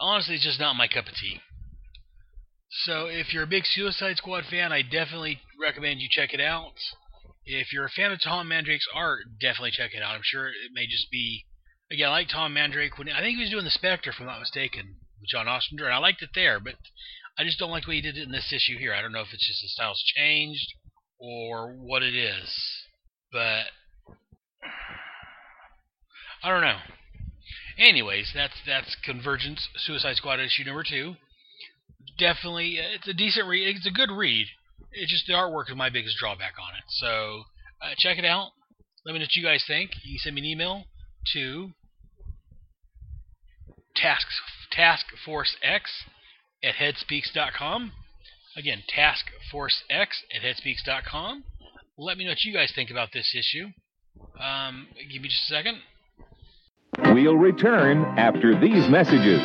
honestly, 0.00 0.36
it's 0.36 0.44
just 0.44 0.60
not 0.60 0.76
my 0.76 0.88
cup 0.88 1.06
of 1.06 1.14
tea. 1.14 1.40
So 2.84 3.06
if 3.06 3.32
you're 3.32 3.44
a 3.44 3.48
big 3.48 3.64
Suicide 3.64 4.16
Squad 4.16 4.44
fan, 4.50 4.72
I 4.72 4.82
definitely 4.82 5.40
recommend 5.60 6.00
you 6.00 6.08
check 6.10 6.34
it 6.34 6.40
out. 6.40 6.74
If 7.44 7.72
you're 7.72 7.86
a 7.86 7.90
fan 7.90 8.12
of 8.12 8.20
Tom 8.22 8.48
Mandrake's 8.48 8.88
art, 8.94 9.22
definitely 9.40 9.70
check 9.70 9.92
it 9.94 10.02
out. 10.02 10.14
I'm 10.14 10.20
sure 10.24 10.48
it 10.48 10.72
may 10.74 10.86
just 10.86 11.10
be 11.10 11.46
again, 11.90 12.08
I 12.08 12.12
like 12.12 12.28
Tom 12.28 12.52
Mandrake 12.52 12.98
when 12.98 13.08
I 13.08 13.20
think 13.20 13.36
he 13.36 13.42
was 13.42 13.50
doing 13.50 13.64
the 13.64 13.70
Spectre, 13.70 14.10
if 14.10 14.16
I'm 14.18 14.26
not 14.26 14.40
mistaken, 14.40 14.96
with 15.20 15.30
John 15.30 15.48
Ostrander, 15.48 15.86
and 15.86 15.94
I 15.94 15.98
liked 15.98 16.22
it 16.22 16.30
there, 16.34 16.60
but 16.60 16.74
I 17.38 17.44
just 17.44 17.58
don't 17.58 17.70
like 17.70 17.84
the 17.84 17.90
way 17.90 17.96
he 17.96 18.02
did 18.02 18.16
it 18.16 18.24
in 18.24 18.32
this 18.32 18.52
issue 18.52 18.78
here. 18.78 18.94
I 18.94 19.02
don't 19.02 19.12
know 19.12 19.20
if 19.20 19.32
it's 19.32 19.46
just 19.46 19.62
the 19.62 19.68
style's 19.68 20.02
changed 20.16 20.66
or 21.18 21.72
what 21.74 22.02
it 22.02 22.14
is, 22.14 22.48
but 23.32 23.64
I 26.46 26.50
don't 26.50 26.60
know. 26.60 26.78
Anyways, 27.76 28.30
that's 28.34 28.54
that's 28.66 28.96
Convergence 29.04 29.68
Suicide 29.76 30.16
Squad 30.16 30.38
issue 30.38 30.64
number 30.64 30.84
two 30.88 31.16
definitely 32.18 32.78
it's 32.78 33.08
a 33.08 33.14
decent 33.14 33.46
read. 33.46 33.76
It's 33.76 33.86
a 33.86 33.90
good 33.90 34.10
read. 34.10 34.46
It's 34.92 35.10
just 35.10 35.26
the 35.26 35.34
artwork 35.34 35.70
is 35.70 35.76
my 35.76 35.90
biggest 35.90 36.16
drawback 36.18 36.54
on 36.60 36.74
it. 36.76 36.84
So 36.88 37.42
uh, 37.82 37.94
check 37.98 38.18
it 38.18 38.24
out. 38.24 38.50
Let 39.04 39.12
me 39.12 39.18
know 39.18 39.24
what 39.24 39.36
you 39.36 39.42
guys 39.42 39.64
think. 39.66 39.90
You 40.02 40.14
can 40.14 40.18
send 40.18 40.34
me 40.34 40.42
an 40.42 40.46
email 40.46 40.84
to 41.34 41.70
task 43.94 44.26
taskforcex 44.76 45.80
at 46.62 46.74
headspeaks.com. 46.74 47.92
Again, 48.56 48.82
taskforcex 48.94 50.06
at 50.34 50.42
headspeaks.com. 50.42 51.44
Let 51.98 52.18
me 52.18 52.24
know 52.24 52.30
what 52.30 52.44
you 52.44 52.52
guys 52.52 52.72
think 52.74 52.90
about 52.90 53.10
this 53.12 53.34
issue. 53.38 53.68
Um, 54.40 54.88
give 55.12 55.22
me 55.22 55.28
just 55.28 55.50
a 55.50 55.54
second. 55.54 55.78
We'll 57.04 57.36
return 57.36 58.04
after 58.18 58.58
these 58.58 58.88
messages. 58.88 59.42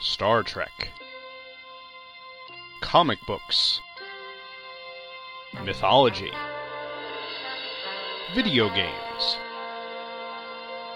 Star 0.00 0.42
Trek, 0.42 0.88
comic 2.80 3.18
books, 3.26 3.80
mythology, 5.64 6.30
video 8.34 8.68
games, 8.70 9.36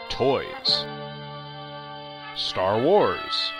toys, 0.08 0.86
Star 2.36 2.80
Wars. 2.80 3.52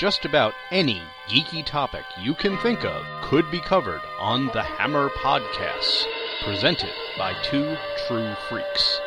Just 0.00 0.24
about 0.24 0.54
any 0.70 1.02
geeky 1.28 1.62
topic 1.62 2.06
you 2.18 2.32
can 2.32 2.56
think 2.60 2.86
of 2.86 3.04
could 3.20 3.50
be 3.50 3.60
covered 3.60 4.00
on 4.18 4.46
the 4.46 4.62
Hammer 4.62 5.10
Podcasts, 5.10 6.06
presented 6.42 6.88
by 7.18 7.34
two 7.42 7.76
true 8.06 8.34
freaks. 8.48 8.98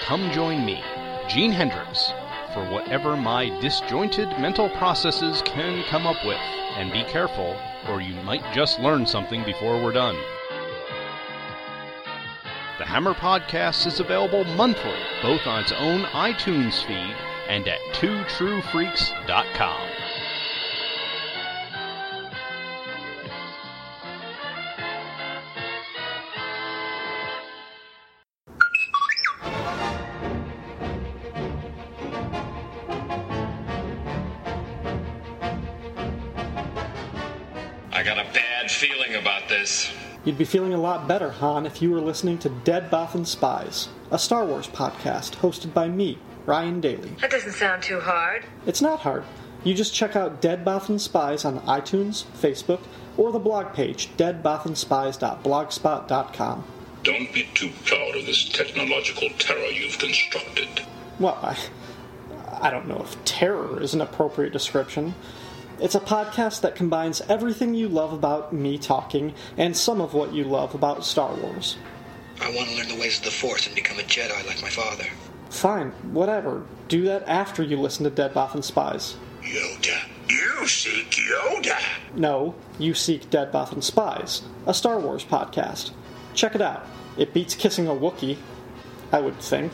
Come 0.00 0.28
join 0.32 0.66
me, 0.66 0.82
Gene 1.28 1.52
Hendricks, 1.52 2.12
for 2.52 2.68
whatever 2.68 3.16
my 3.16 3.48
disjointed 3.60 4.28
mental 4.40 4.68
processes 4.70 5.40
can 5.42 5.84
come 5.84 6.04
up 6.04 6.26
with. 6.26 6.40
And 6.74 6.90
be 6.90 7.04
careful, 7.04 7.56
or 7.88 8.00
you 8.00 8.20
might 8.22 8.42
just 8.52 8.80
learn 8.80 9.06
something 9.06 9.44
before 9.44 9.80
we're 9.80 9.92
done. 9.92 10.16
The 12.78 12.86
Hammer 12.86 13.14
Podcast 13.14 13.86
is 13.86 14.00
available 14.00 14.42
monthly, 14.56 14.98
both 15.22 15.46
on 15.46 15.62
its 15.62 15.70
own 15.70 16.02
iTunes 16.06 16.84
feed 16.84 17.14
and 17.52 17.68
at 17.68 17.80
twotruefreaks.com. 17.92 19.88
I 37.92 38.02
got 38.02 38.16
a 38.16 38.24
bad 38.32 38.70
feeling 38.70 39.16
about 39.16 39.50
this. 39.50 39.92
You'd 40.24 40.38
be 40.38 40.46
feeling 40.46 40.72
a 40.72 40.78
lot 40.78 41.06
better, 41.06 41.30
Han, 41.32 41.66
if 41.66 41.82
you 41.82 41.90
were 41.90 42.00
listening 42.00 42.38
to 42.38 42.48
Dead 42.48 42.90
Bothan 42.90 43.26
Spies, 43.26 43.90
a 44.10 44.18
Star 44.18 44.46
Wars 44.46 44.68
podcast 44.68 45.36
hosted 45.36 45.74
by 45.74 45.88
me, 45.88 46.18
Ryan 46.46 46.80
Daly. 46.80 47.10
That 47.20 47.30
doesn't 47.30 47.52
sound 47.52 47.82
too 47.82 48.00
hard. 48.00 48.44
It's 48.66 48.82
not 48.82 49.00
hard. 49.00 49.24
You 49.64 49.74
just 49.74 49.94
check 49.94 50.16
out 50.16 50.40
Dead 50.40 50.64
Bothan 50.64 50.98
Spies 50.98 51.44
on 51.44 51.60
iTunes, 51.60 52.24
Facebook, 52.24 52.80
or 53.16 53.30
the 53.30 53.38
blog 53.38 53.74
page, 53.74 54.08
deadbothanspies.blogspot.com. 54.16 56.64
Don't 57.04 57.32
be 57.32 57.48
too 57.54 57.70
proud 57.84 58.16
of 58.16 58.26
this 58.26 58.48
technological 58.48 59.28
terror 59.38 59.66
you've 59.66 59.98
constructed. 59.98 60.68
Well, 61.18 61.38
I, 61.42 61.56
I 62.60 62.70
don't 62.70 62.88
know 62.88 63.02
if 63.02 63.24
terror 63.24 63.82
is 63.82 63.94
an 63.94 64.00
appropriate 64.00 64.52
description. 64.52 65.14
It's 65.80 65.96
a 65.96 66.00
podcast 66.00 66.60
that 66.60 66.76
combines 66.76 67.20
everything 67.22 67.74
you 67.74 67.88
love 67.88 68.12
about 68.12 68.52
me 68.52 68.78
talking 68.78 69.34
and 69.56 69.76
some 69.76 70.00
of 70.00 70.14
what 70.14 70.32
you 70.32 70.44
love 70.44 70.74
about 70.74 71.04
Star 71.04 71.34
Wars. 71.34 71.76
I 72.40 72.54
want 72.54 72.68
to 72.68 72.76
learn 72.76 72.88
the 72.88 73.00
ways 73.00 73.18
of 73.18 73.24
the 73.24 73.30
Force 73.30 73.66
and 73.66 73.74
become 73.74 73.98
a 73.98 74.02
Jedi 74.02 74.46
like 74.46 74.62
my 74.62 74.68
father. 74.68 75.06
Fine, 75.52 75.90
whatever. 76.14 76.64
Do 76.88 77.02
that 77.02 77.28
after 77.28 77.62
you 77.62 77.76
listen 77.76 78.04
to 78.04 78.10
Dead 78.10 78.32
Bothan 78.32 78.64
Spies. 78.64 79.16
Yoda. 79.42 80.08
You 80.28 80.66
seek 80.66 81.10
Yoda. 81.10 81.78
No, 82.16 82.54
you 82.78 82.94
seek 82.94 83.28
Dead 83.28 83.52
Bothan 83.52 83.82
Spies, 83.82 84.42
a 84.66 84.72
Star 84.72 84.98
Wars 84.98 85.24
podcast. 85.24 85.90
Check 86.34 86.54
it 86.54 86.62
out. 86.62 86.86
It 87.18 87.34
beats 87.34 87.54
kissing 87.54 87.86
a 87.86 87.90
Wookiee, 87.90 88.38
I 89.12 89.20
would 89.20 89.38
think. 89.40 89.72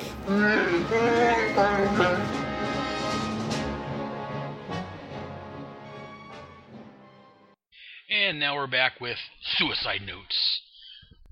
And 8.10 8.40
now 8.40 8.56
we're 8.56 8.66
back 8.66 9.00
with 9.00 9.18
suicide 9.56 10.00
notes. 10.04 10.60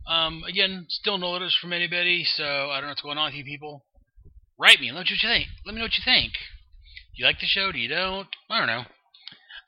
Um, 0.07 0.45
again, 0.49 0.87
still 0.89 1.19
no 1.19 1.33
letters 1.33 1.57
from 1.61 1.73
anybody, 1.73 2.23
so 2.25 2.45
I 2.45 2.77
don't 2.77 2.83
know 2.83 2.89
what's 2.91 3.03
going 3.03 3.19
on 3.19 3.27
with 3.27 3.35
you 3.35 3.45
people. 3.45 3.86
Write 4.59 4.81
me 4.81 4.90
let 4.90 4.92
me 4.92 4.95
know 4.95 5.01
what 5.01 5.11
you 5.11 5.16
think. 5.21 5.49
Let 5.64 5.75
me 5.75 5.79
know 5.81 5.85
what 5.85 5.99
you 5.99 6.05
think. 6.05 6.33
Do 6.33 7.23
you 7.23 7.27
like 7.27 7.40
the 7.40 7.47
show? 7.47 7.73
Do 7.73 7.79
you 7.79 7.88
don't? 7.88 8.29
I 8.51 8.59
don't 8.59 8.66
know. 8.66 8.85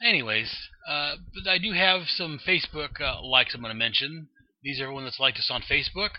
Anyways, 0.02 0.54
uh, 0.88 1.16
but 1.34 1.50
I 1.50 1.58
do 1.58 1.72
have 1.72 2.02
some 2.06 2.38
Facebook 2.46 3.00
uh, 3.00 3.22
likes 3.22 3.54
I'm 3.54 3.60
going 3.60 3.72
to 3.72 3.78
mention. 3.78 4.28
These 4.62 4.80
are 4.80 4.84
everyone 4.84 5.04
that's 5.04 5.20
liked 5.20 5.38
us 5.38 5.50
on 5.50 5.62
Facebook. 5.62 6.10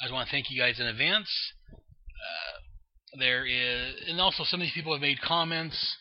I 0.00 0.04
just 0.04 0.12
want 0.12 0.28
to 0.28 0.32
thank 0.32 0.50
you 0.50 0.60
guys 0.60 0.80
in 0.80 0.86
advance. 0.86 1.28
Uh, 1.72 3.18
there 3.18 3.44
is, 3.46 3.94
and 4.08 4.20
also 4.20 4.44
some 4.44 4.60
of 4.60 4.66
these 4.66 4.72
people 4.72 4.92
have 4.92 5.02
made 5.02 5.20
comments. 5.20 5.96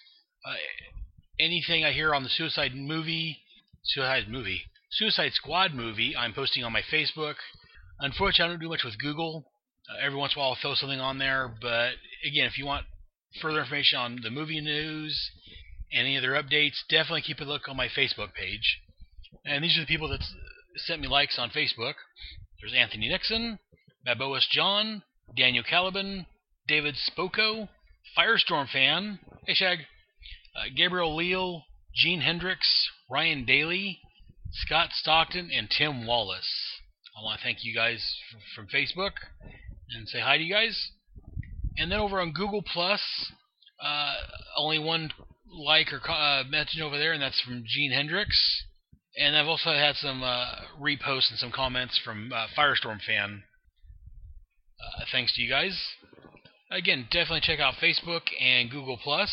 Uh, 0.46 0.56
anything 1.40 1.84
I 1.84 1.92
hear 1.92 2.14
on 2.14 2.24
the 2.24 2.30
Suicide 2.30 2.76
movie, 2.76 3.38
Suicide 3.84 4.30
movie, 4.30 4.62
Suicide 4.92 5.34
Squad 5.34 5.74
movie, 5.74 6.16
I'm 6.16 6.34
posting 6.34 6.64
on 6.64 6.72
my 6.72 6.82
Facebook. 6.82 7.36
Unfortunately, 8.00 8.46
I 8.46 8.48
don't 8.54 8.62
do 8.62 8.70
much 8.70 8.84
with 8.84 9.00
Google. 9.00 9.52
Uh, 9.90 10.06
every 10.06 10.18
once 10.18 10.34
in 10.34 10.40
a 10.40 10.42
while, 10.42 10.52
I'll 10.52 10.58
throw 10.62 10.76
something 10.76 11.00
on 11.00 11.18
there. 11.18 11.52
But 11.62 11.94
again, 12.26 12.46
if 12.46 12.58
you 12.58 12.66
want 12.66 12.86
further 13.42 13.60
information 13.60 14.00
on 14.00 14.20
the 14.24 14.30
movie 14.30 14.62
news, 14.62 15.32
any 15.92 16.18
other 16.18 16.32
updates, 16.32 16.78
definitely 16.90 17.22
keep 17.22 17.40
a 17.40 17.44
look 17.44 17.68
on 17.68 17.78
my 17.78 17.88
Facebook 17.88 18.34
page. 18.34 18.80
And 19.46 19.64
these 19.64 19.78
are 19.78 19.82
the 19.82 19.88
people 19.88 20.10
that 20.10 20.24
sent 20.76 21.02
me 21.02 21.08
likes 21.08 21.40
on 21.40 21.50
Facebook. 21.50 21.94
There's 22.60 22.74
Anthony 22.76 23.10
Nixon, 23.10 23.60
Baboas 24.06 24.48
John, 24.50 25.04
Daniel 25.36 25.64
Caliban, 25.64 26.26
David 26.68 26.96
Spoko, 26.96 27.70
Firestorm 28.18 28.70
Fan, 28.70 29.20
hey 29.46 29.54
Shag, 29.54 29.80
uh, 30.56 30.64
Gabriel 30.76 31.16
Leal, 31.16 31.64
Gene 31.94 32.22
Hendricks, 32.22 32.90
Ryan 33.10 33.46
Daly, 33.46 34.00
Scott 34.52 34.90
Stockton, 34.92 35.50
and 35.54 35.70
Tim 35.70 36.06
Wallace. 36.08 36.80
I 37.18 37.24
want 37.24 37.40
to 37.40 37.44
thank 37.44 37.64
you 37.64 37.74
guys 37.74 38.16
from 38.56 38.68
Facebook 38.68 39.14
and 39.96 40.08
say 40.08 40.20
hi 40.20 40.38
to 40.38 40.44
you 40.44 40.54
guys. 40.54 40.92
And 41.78 41.92
then 41.92 42.00
over 42.00 42.20
on 42.20 42.32
Google 42.32 42.64
Plus, 42.64 43.02
uh, 43.82 44.14
only 44.58 44.80
one 44.80 45.12
like 45.50 45.94
or 45.94 46.02
uh, 46.10 46.44
message 46.50 46.82
over 46.82 46.98
there, 46.98 47.14
and 47.14 47.22
that's 47.22 47.40
from 47.42 47.64
Gene 47.66 47.92
Hendricks. 47.92 48.64
And 49.18 49.36
I've 49.36 49.48
also 49.48 49.72
had 49.72 49.96
some 49.96 50.24
uh, 50.24 50.46
reposts 50.80 51.30
and 51.30 51.40
some 51.40 51.52
comments 51.52 52.00
from 52.04 52.32
uh, 52.34 52.48
Firestorm 52.58 53.02
fan. 53.02 53.44
Uh, 54.80 55.06
thanks 55.12 55.36
to 55.36 55.42
you 55.42 55.50
guys. 55.50 55.80
Again, 56.70 57.08
definitely 57.10 57.42
check 57.42 57.60
out 57.60 57.76
Facebook 57.82 58.24
and 58.40 58.70
Google 58.70 58.98
Plus. 59.02 59.32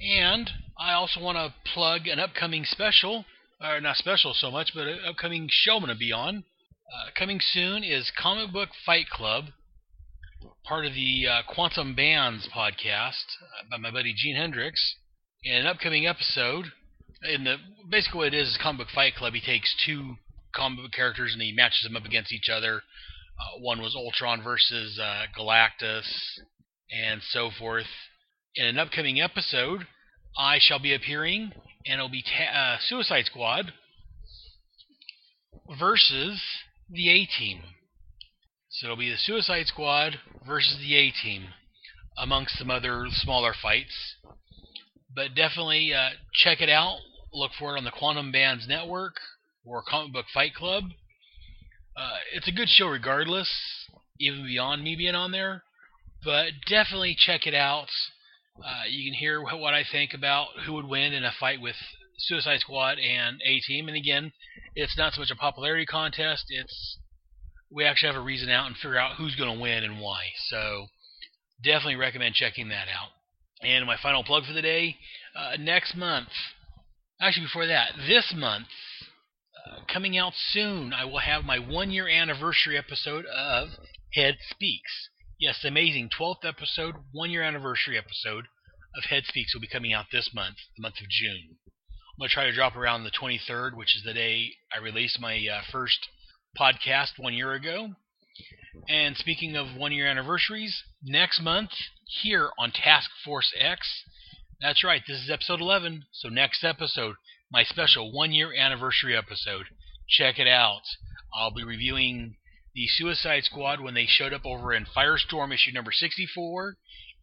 And 0.00 0.50
I 0.78 0.92
also 0.92 1.20
want 1.20 1.38
to 1.38 1.72
plug 1.72 2.06
an 2.06 2.20
upcoming 2.20 2.64
special, 2.64 3.24
or 3.60 3.80
not 3.80 3.96
special 3.96 4.32
so 4.34 4.50
much, 4.50 4.72
but 4.74 4.86
an 4.86 5.00
upcoming 5.06 5.48
show 5.50 5.76
I'm 5.76 5.80
going 5.80 5.92
to 5.92 5.98
be 5.98 6.12
on. 6.12 6.44
Uh, 6.92 7.10
coming 7.18 7.40
soon 7.40 7.82
is 7.82 8.12
Comic 8.16 8.52
Book 8.52 8.68
Fight 8.86 9.08
Club, 9.10 9.46
part 10.64 10.86
of 10.86 10.94
the 10.94 11.26
uh, 11.26 11.42
Quantum 11.52 11.94
Bands 11.94 12.48
podcast 12.54 13.24
uh, 13.42 13.68
by 13.70 13.76
my 13.76 13.90
buddy 13.90 14.14
Gene 14.16 14.36
Hendricks. 14.36 14.96
In 15.44 15.54
an 15.54 15.66
upcoming 15.66 16.06
episode, 16.06 16.66
in 17.22 17.44
the 17.44 17.56
basically 17.90 18.18
what 18.18 18.34
it 18.34 18.34
is 18.34 18.48
is 18.48 18.58
Comic 18.62 18.86
Book 18.86 18.88
Fight 18.94 19.14
Club. 19.14 19.34
He 19.34 19.40
takes 19.40 19.74
two 19.84 20.16
comic 20.54 20.80
book 20.80 20.92
characters 20.92 21.32
and 21.32 21.42
he 21.42 21.52
matches 21.52 21.82
them 21.84 21.96
up 21.96 22.04
against 22.04 22.32
each 22.32 22.48
other. 22.48 22.82
Uh, 23.38 23.60
one 23.60 23.80
was 23.80 23.94
Ultron 23.94 24.42
versus 24.42 24.98
uh, 24.98 25.24
Galactus, 25.36 26.06
and 26.90 27.20
so 27.30 27.50
forth. 27.56 27.86
In 28.56 28.66
an 28.66 28.78
upcoming 28.78 29.20
episode, 29.20 29.86
I 30.36 30.58
shall 30.60 30.80
be 30.80 30.94
appearing, 30.94 31.52
and 31.86 31.94
it'll 31.94 32.08
be 32.08 32.22
ta- 32.22 32.58
uh, 32.58 32.76
Suicide 32.80 33.26
Squad 33.26 33.72
versus 35.78 36.42
the 36.90 37.10
A 37.10 37.26
Team. 37.26 37.62
So 38.78 38.86
it'll 38.86 38.96
be 38.96 39.10
the 39.10 39.16
Suicide 39.18 39.66
Squad 39.66 40.20
versus 40.46 40.78
the 40.78 40.94
A 40.94 41.10
Team, 41.10 41.46
amongst 42.16 42.56
some 42.58 42.70
other 42.70 43.06
smaller 43.10 43.52
fights. 43.60 44.14
But 45.12 45.34
definitely 45.34 45.92
uh, 45.92 46.10
check 46.32 46.60
it 46.60 46.68
out. 46.68 46.98
Look 47.32 47.50
for 47.58 47.74
it 47.74 47.78
on 47.78 47.84
the 47.84 47.90
Quantum 47.90 48.30
Bands 48.30 48.68
Network 48.68 49.14
or 49.64 49.82
Comic 49.82 50.12
Book 50.12 50.26
Fight 50.32 50.54
Club. 50.54 50.84
Uh, 51.96 52.18
it's 52.32 52.46
a 52.46 52.52
good 52.52 52.68
show 52.68 52.86
regardless, 52.86 53.50
even 54.20 54.44
beyond 54.44 54.84
me 54.84 54.94
being 54.94 55.16
on 55.16 55.32
there. 55.32 55.64
But 56.24 56.52
definitely 56.70 57.16
check 57.18 57.48
it 57.48 57.54
out. 57.54 57.88
Uh, 58.64 58.84
you 58.88 59.10
can 59.10 59.18
hear 59.18 59.42
what 59.42 59.74
I 59.74 59.82
think 59.90 60.14
about 60.14 60.50
who 60.64 60.74
would 60.74 60.86
win 60.86 61.12
in 61.12 61.24
a 61.24 61.32
fight 61.40 61.60
with 61.60 61.74
Suicide 62.18 62.60
Squad 62.60 62.98
and 63.00 63.40
A 63.44 63.58
Team. 63.58 63.88
And 63.88 63.96
again, 63.96 64.30
it's 64.76 64.96
not 64.96 65.14
so 65.14 65.20
much 65.20 65.32
a 65.32 65.36
popularity 65.36 65.84
contest. 65.84 66.44
It's 66.48 66.98
we 67.70 67.84
actually 67.84 68.12
have 68.12 68.20
a 68.20 68.24
reason 68.24 68.48
out 68.48 68.66
and 68.66 68.76
figure 68.76 68.98
out 68.98 69.16
who's 69.16 69.36
going 69.36 69.54
to 69.54 69.60
win 69.60 69.84
and 69.84 70.00
why. 70.00 70.22
So 70.48 70.86
definitely 71.62 71.96
recommend 71.96 72.34
checking 72.34 72.68
that 72.68 72.88
out. 72.88 73.10
And 73.62 73.86
my 73.86 73.96
final 74.02 74.24
plug 74.24 74.44
for 74.46 74.52
the 74.52 74.62
day: 74.62 74.96
uh, 75.36 75.56
next 75.58 75.96
month, 75.96 76.28
Actually, 77.20 77.46
before 77.46 77.66
that, 77.66 77.94
this 78.06 78.32
month, 78.36 78.68
uh, 79.66 79.80
coming 79.92 80.16
out 80.16 80.34
soon, 80.36 80.92
I 80.92 81.04
will 81.04 81.18
have 81.18 81.44
my 81.44 81.58
one 81.58 81.90
year 81.90 82.08
anniversary 82.08 82.78
episode 82.78 83.26
of 83.26 83.70
Head 84.14 84.36
Speaks. 84.50 85.08
Yes, 85.40 85.64
amazing. 85.64 86.10
12th 86.16 86.44
episode, 86.44 86.94
one 87.10 87.30
year 87.30 87.42
anniversary 87.42 87.98
episode 87.98 88.44
of 88.96 89.10
Head 89.10 89.24
Speaks 89.26 89.52
will 89.52 89.60
be 89.60 89.66
coming 89.66 89.92
out 89.92 90.06
this 90.12 90.30
month, 90.32 90.58
the 90.76 90.82
month 90.82 91.00
of 91.00 91.08
June. 91.08 91.58
I'm 91.58 92.20
going 92.20 92.28
to 92.28 92.34
try 92.34 92.44
to 92.44 92.52
drop 92.52 92.76
around 92.76 93.02
the 93.02 93.10
23rd, 93.10 93.76
which 93.76 93.96
is 93.96 94.04
the 94.04 94.14
day 94.14 94.52
I 94.72 94.78
released 94.78 95.20
my 95.20 95.44
uh, 95.52 95.62
first 95.72 95.98
podcast 96.56 97.18
one 97.18 97.34
year 97.34 97.52
ago. 97.54 97.88
And 98.88 99.16
speaking 99.16 99.56
of 99.56 99.76
one 99.76 99.92
year 99.92 100.06
anniversaries, 100.06 100.82
next 101.02 101.40
month 101.40 101.70
here 102.22 102.50
on 102.58 102.70
Task 102.70 103.10
Force 103.24 103.52
X, 103.58 104.04
that's 104.60 104.84
right, 104.84 105.02
this 105.06 105.18
is 105.22 105.30
episode 105.30 105.60
11. 105.60 106.04
So, 106.12 106.28
next 106.28 106.64
episode, 106.64 107.16
my 107.50 107.64
special 107.64 108.12
one 108.12 108.32
year 108.32 108.52
anniversary 108.54 109.16
episode. 109.16 109.66
Check 110.08 110.38
it 110.38 110.48
out. 110.48 110.82
I'll 111.34 111.54
be 111.54 111.64
reviewing 111.64 112.36
the 112.74 112.86
Suicide 112.86 113.44
Squad 113.44 113.80
when 113.80 113.94
they 113.94 114.06
showed 114.06 114.32
up 114.32 114.44
over 114.44 114.72
in 114.72 114.86
Firestorm 114.86 115.52
issue 115.52 115.72
number 115.72 115.92
64 115.92 116.76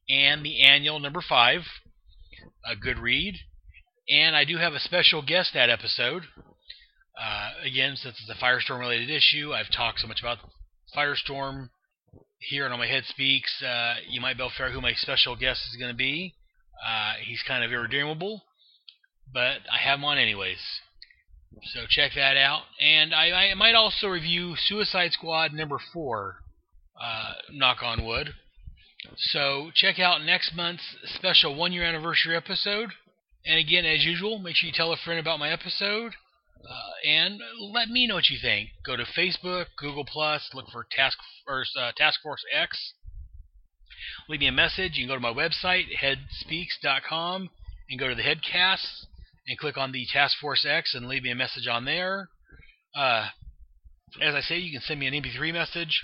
and 0.09 0.45
the 0.45 0.63
annual 0.63 0.99
number 0.99 1.21
5. 1.21 1.61
A 2.65 2.75
good 2.75 2.99
read. 2.99 3.35
And 4.09 4.35
I 4.35 4.45
do 4.45 4.57
have 4.57 4.73
a 4.73 4.79
special 4.79 5.21
guest 5.21 5.51
that 5.53 5.69
episode. 5.69 6.23
Uh, 7.21 7.49
again, 7.63 7.95
since 7.95 8.19
it's 8.19 8.29
a 8.29 8.43
Firestorm 8.43 8.79
related 8.79 9.09
issue, 9.09 9.53
I've 9.53 9.71
talked 9.71 9.99
so 9.99 10.07
much 10.07 10.19
about 10.19 10.39
Firestorm 10.95 11.69
here 12.39 12.65
and 12.65 12.73
on 12.73 12.79
my 12.79 12.87
Head 12.87 13.03
Speaks. 13.05 13.61
Uh, 13.63 13.95
you 14.07 14.19
might 14.19 14.37
be 14.37 14.43
able 14.43 14.49
to 14.49 14.55
figure 14.55 14.67
out 14.67 14.73
who 14.73 14.81
my 14.81 14.93
special 14.93 15.35
guest 15.35 15.61
is 15.69 15.77
going 15.79 15.91
to 15.91 15.97
be. 15.97 16.35
Uh, 16.85 17.13
he's 17.23 17.41
kind 17.47 17.63
of 17.63 17.71
irredeemable, 17.71 18.43
but 19.33 19.59
I 19.71 19.77
have 19.81 19.99
him 19.99 20.05
on 20.05 20.17
anyways. 20.17 20.59
So 21.63 21.81
check 21.89 22.11
that 22.15 22.37
out. 22.37 22.63
And 22.81 23.13
I, 23.13 23.31
I 23.31 23.53
might 23.53 23.75
also 23.75 24.07
review 24.07 24.55
Suicide 24.57 25.13
Squad 25.13 25.53
number 25.53 25.77
four, 25.93 26.37
uh, 27.01 27.33
knock 27.51 27.81
on 27.81 28.05
wood. 28.05 28.33
So 29.17 29.71
check 29.73 29.99
out 29.99 30.23
next 30.23 30.53
month's 30.55 30.83
special 31.05 31.55
one 31.55 31.71
year 31.71 31.83
anniversary 31.83 32.35
episode. 32.35 32.89
And 33.45 33.59
again, 33.59 33.85
as 33.85 34.03
usual, 34.03 34.39
make 34.39 34.55
sure 34.55 34.67
you 34.67 34.73
tell 34.75 34.91
a 34.91 34.97
friend 34.97 35.19
about 35.19 35.39
my 35.39 35.49
episode. 35.49 36.13
Uh, 36.67 37.07
and 37.07 37.39
let 37.73 37.89
me 37.89 38.07
know 38.07 38.15
what 38.15 38.29
you 38.29 38.37
think. 38.41 38.69
Go 38.85 38.95
to 38.95 39.03
Facebook, 39.03 39.67
Google 39.77 40.05
Plus, 40.05 40.49
look 40.53 40.65
for 40.71 40.87
Task 40.89 41.17
Force, 41.45 41.71
uh, 41.79 41.91
Task 41.95 42.21
Force 42.23 42.43
X. 42.51 42.93
Leave 44.27 44.39
me 44.39 44.47
a 44.47 44.51
message. 44.51 44.93
You 44.95 45.03
can 45.03 45.09
go 45.09 45.15
to 45.15 45.19
my 45.19 45.33
website, 45.33 45.85
headspeaks.com, 46.01 47.49
and 47.89 47.99
go 47.99 48.07
to 48.07 48.15
the 48.15 48.23
Headcasts 48.23 49.05
and 49.47 49.57
click 49.57 49.77
on 49.77 49.91
the 49.91 50.07
Task 50.11 50.37
Force 50.39 50.65
X 50.67 50.95
and 50.95 51.07
leave 51.07 51.23
me 51.23 51.31
a 51.31 51.35
message 51.35 51.67
on 51.67 51.85
there. 51.85 52.29
Uh, 52.95 53.27
as 54.21 54.33
I 54.33 54.41
say, 54.41 54.57
you 54.57 54.71
can 54.71 54.81
send 54.81 54.99
me 54.99 55.07
an 55.07 55.13
MP3 55.13 55.53
message 55.53 56.03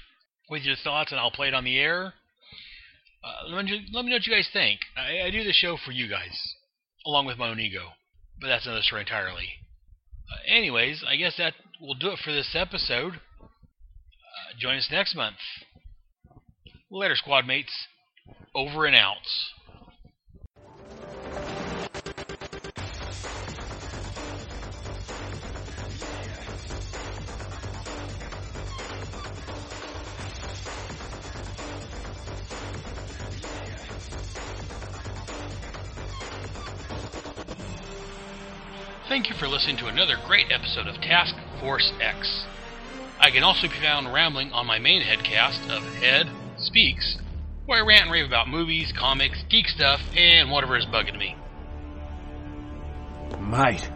with 0.50 0.64
your 0.64 0.76
thoughts, 0.76 1.12
and 1.12 1.20
I'll 1.20 1.32
play 1.32 1.48
it 1.48 1.54
on 1.54 1.64
the 1.64 1.80
air. 1.80 2.14
Uh, 3.24 3.50
let, 3.50 3.66
me, 3.66 3.88
let 3.94 4.04
me 4.04 4.12
know 4.12 4.18
what 4.18 4.28
you 4.28 4.34
guys 4.34 4.50
think. 4.52 4.82
I, 4.98 5.28
I 5.28 5.32
do 5.32 5.44
the 5.44 5.54
show 5.54 5.78
for 5.84 5.92
you 5.92 6.08
guys, 6.10 6.56
along 7.06 7.26
with 7.26 7.38
my 7.38 7.50
own 7.50 7.60
ego, 7.60 7.90
but 8.40 8.48
that's 8.48 8.66
another 8.66 8.82
story 8.82 9.02
entirely. 9.02 9.61
Uh, 10.32 10.38
anyways, 10.48 11.04
I 11.08 11.16
guess 11.16 11.36
that 11.38 11.54
will 11.80 11.96
do 11.96 12.12
it 12.12 12.20
for 12.24 12.32
this 12.32 12.56
episode. 12.56 13.14
Uh, 13.42 14.58
join 14.60 14.78
us 14.78 14.90
next 14.92 15.16
month. 15.16 15.38
Later, 16.90 17.16
squad 17.16 17.46
mates. 17.46 17.88
Over 18.54 18.86
and 18.86 18.96
out. 18.96 19.16
Thank 39.12 39.28
you 39.28 39.36
for 39.36 39.50
listening 39.50 39.76
to 39.80 39.88
another 39.88 40.16
great 40.26 40.54
episode 40.54 40.88
of 40.88 40.96
Task 41.02 41.36
Force 41.60 41.92
X. 42.00 42.46
I 43.20 43.30
can 43.30 43.44
also 43.44 43.68
be 43.68 43.76
found 43.82 44.14
rambling 44.14 44.54
on 44.54 44.66
my 44.66 44.80
main 44.80 45.02
headcast 45.04 45.70
of 45.70 45.84
Head 45.96 46.32
Speaks, 46.56 47.18
where 47.66 47.84
I 47.84 47.86
rant 47.86 48.04
and 48.04 48.12
rave 48.14 48.26
about 48.26 48.48
movies, 48.48 48.94
comics, 48.98 49.44
geek 49.50 49.68
stuff, 49.68 50.00
and 50.16 50.50
whatever 50.50 50.78
is 50.78 50.86
bugging 50.86 51.18
me. 51.18 51.36
Mate, 53.38 53.92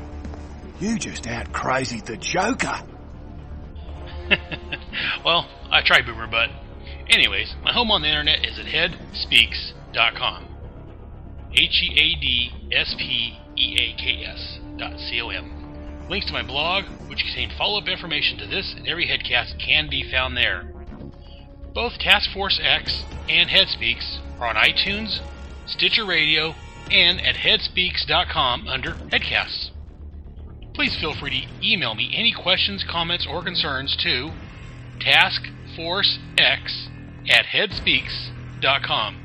you 0.81 0.99
just 0.99 1.27
out 1.27 1.53
crazied 1.53 2.05
the 2.05 2.17
Joker. 2.17 2.81
well, 5.23 5.47
I 5.71 5.79
tried 5.85 6.05
Boomer 6.05 6.27
Butt. 6.27 6.49
Anyways, 7.09 7.55
my 7.63 7.71
home 7.71 7.89
on 7.89 8.01
the 8.01 8.09
internet 8.09 8.43
is 8.43 8.59
at 8.59 8.65
headspeaks.com. 8.65 10.45
H 11.53 11.83
E 11.83 11.93
A 11.93 12.19
D 12.19 12.51
S 12.73 12.93
P 12.97 13.39
E 13.57 13.77
A 13.79 14.01
K 14.01 14.23
S 14.25 14.59
dot 14.77 14.99
C 14.99 15.21
O 15.21 15.29
M. 15.29 15.51
Links 16.09 16.27
to 16.27 16.33
my 16.33 16.43
blog, 16.43 16.85
which 17.07 17.23
contain 17.23 17.51
follow 17.57 17.79
up 17.79 17.87
information 17.87 18.37
to 18.37 18.47
this 18.47 18.73
and 18.77 18.87
every 18.87 19.07
headcast, 19.07 19.59
can 19.59 19.89
be 19.89 20.09
found 20.09 20.37
there. 20.37 20.71
Both 21.73 21.97
Task 21.99 22.31
Force 22.31 22.59
X 22.63 23.03
and 23.27 23.49
Headspeaks 23.49 24.19
are 24.39 24.47
on 24.47 24.55
iTunes, 24.55 25.19
Stitcher 25.65 26.05
Radio, 26.05 26.55
and 26.91 27.19
at 27.19 27.35
headspeaks.com 27.35 28.67
under 28.67 28.91
Headcasts. 29.11 29.71
Please 30.73 30.95
feel 30.99 31.15
free 31.15 31.41
to 31.41 31.67
email 31.67 31.95
me 31.95 32.11
any 32.13 32.33
questions, 32.33 32.85
comments, 32.87 33.25
or 33.29 33.43
concerns 33.43 33.95
to 34.03 34.31
taskforcex 34.99 36.87
at 37.29 37.45
headspeaks.com. 37.45 39.17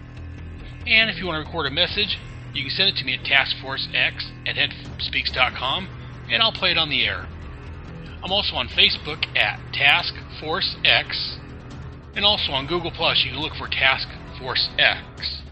And 0.87 1.11
if 1.11 1.19
you 1.19 1.27
want 1.27 1.43
to 1.43 1.47
record 1.47 1.67
a 1.67 1.71
message, 1.71 2.19
you 2.55 2.63
can 2.63 2.71
send 2.71 2.89
it 2.89 2.97
to 2.97 3.05
me 3.05 3.15
at 3.15 3.25
taskforcex 3.25 4.31
at 4.47 4.57
headspeaks.com 4.57 5.89
and 6.31 6.43
I'll 6.43 6.53
play 6.53 6.71
it 6.71 6.79
on 6.79 6.89
the 6.89 7.05
air. 7.05 7.27
I'm 8.23 8.33
also 8.33 8.57
on 8.57 8.69
Facebook 8.69 9.25
at 9.37 9.59
Task 9.73 10.15
Force 10.41 10.77
X 10.85 11.39
and 12.17 12.25
also 12.25 12.53
on 12.53 12.67
Google 12.67 12.91
Plus, 12.91 13.25
you 13.25 13.31
can 13.33 13.41
look 13.41 13.55
for 13.55 13.69
Task 13.69 14.09
Force 14.39 14.69
X 14.79 15.43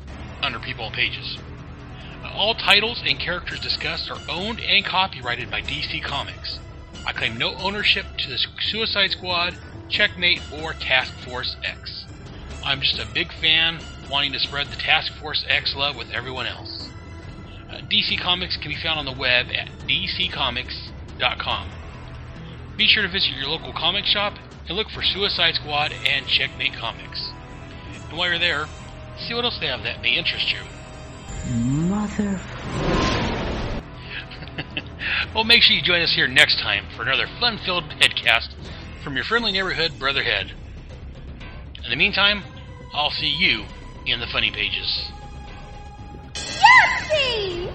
under 0.43 0.59
People 0.59 0.87
and 0.87 0.95
Pages. 0.95 1.39
All 2.35 2.55
titles 2.55 3.03
and 3.05 3.19
characters 3.19 3.61
discussed 3.61 4.11
are 4.11 4.21
owned 4.29 4.61
and 4.61 4.85
copyrighted 4.85 5.51
by 5.51 5.63
DC 5.63 6.03
Comics. 6.03 6.59
I 7.07 7.13
claim 7.13 7.39
no 7.39 7.55
ownership 7.57 8.05
to 8.19 8.29
the 8.29 8.39
Suicide 8.61 9.13
Squad, 9.13 9.57
Checkmate, 9.89 10.43
or 10.53 10.75
Task 10.75 11.13
Force 11.25 11.57
X. 11.65 12.05
I'm 12.65 12.81
just 12.81 12.99
a 12.99 13.07
big 13.15 13.33
fan 13.33 13.79
wanting 14.11 14.33
to 14.33 14.39
spread 14.39 14.69
the 14.69 14.77
Task 14.77 15.13
Force 15.15 15.45
X 15.49 15.75
love 15.75 15.97
with 15.97 16.11
everyone 16.11 16.47
else. 16.47 16.78
DC 17.91 18.21
Comics 18.21 18.57
can 18.57 18.71
be 18.71 18.77
found 18.77 18.99
on 18.99 19.07
the 19.07 19.13
web 19.13 19.47
at 19.55 19.69
dccomics.com. 19.87 21.69
Be 22.77 22.87
sure 22.87 23.03
to 23.03 23.09
visit 23.09 23.31
your 23.31 23.49
local 23.49 23.73
comic 23.73 24.05
shop 24.05 24.35
and 24.69 24.77
look 24.77 24.91
for 24.91 25.03
Suicide 25.03 25.55
Squad 25.55 25.93
and 26.07 26.27
Checkmate 26.27 26.75
Comics. 26.75 27.33
And 28.09 28.19
while 28.19 28.29
you're 28.29 28.39
there, 28.39 28.67
see 29.19 29.35
what 29.35 29.45
else 29.45 29.59
they 29.59 29.67
have 29.67 29.83
that 29.85 30.03
may 30.03 30.17
interest 30.17 30.53
you. 30.53 30.59
Mother. 31.55 32.39
well, 35.35 35.45
make 35.45 35.63
sure 35.63 35.75
you 35.75 35.83
join 35.83 36.03
us 36.03 36.15
here 36.15 36.29
next 36.29 36.59
time 36.61 36.85
for 36.95 37.03
another 37.03 37.27
fun 37.41 37.59
filled 37.65 37.85
headcast 37.85 38.55
from 39.03 39.17
your 39.17 39.25
friendly 39.25 39.53
neighborhood 39.53 39.93
Brotherhead. 39.99 40.53
In 41.83 41.91
the 41.91 41.97
meantime, 41.97 42.43
I'll 42.93 43.11
see 43.11 43.35
you 43.35 43.65
in 44.05 44.21
the 44.21 44.27
funny 44.27 44.51
pages. 44.51 45.11
Yahtzee! 46.63 47.71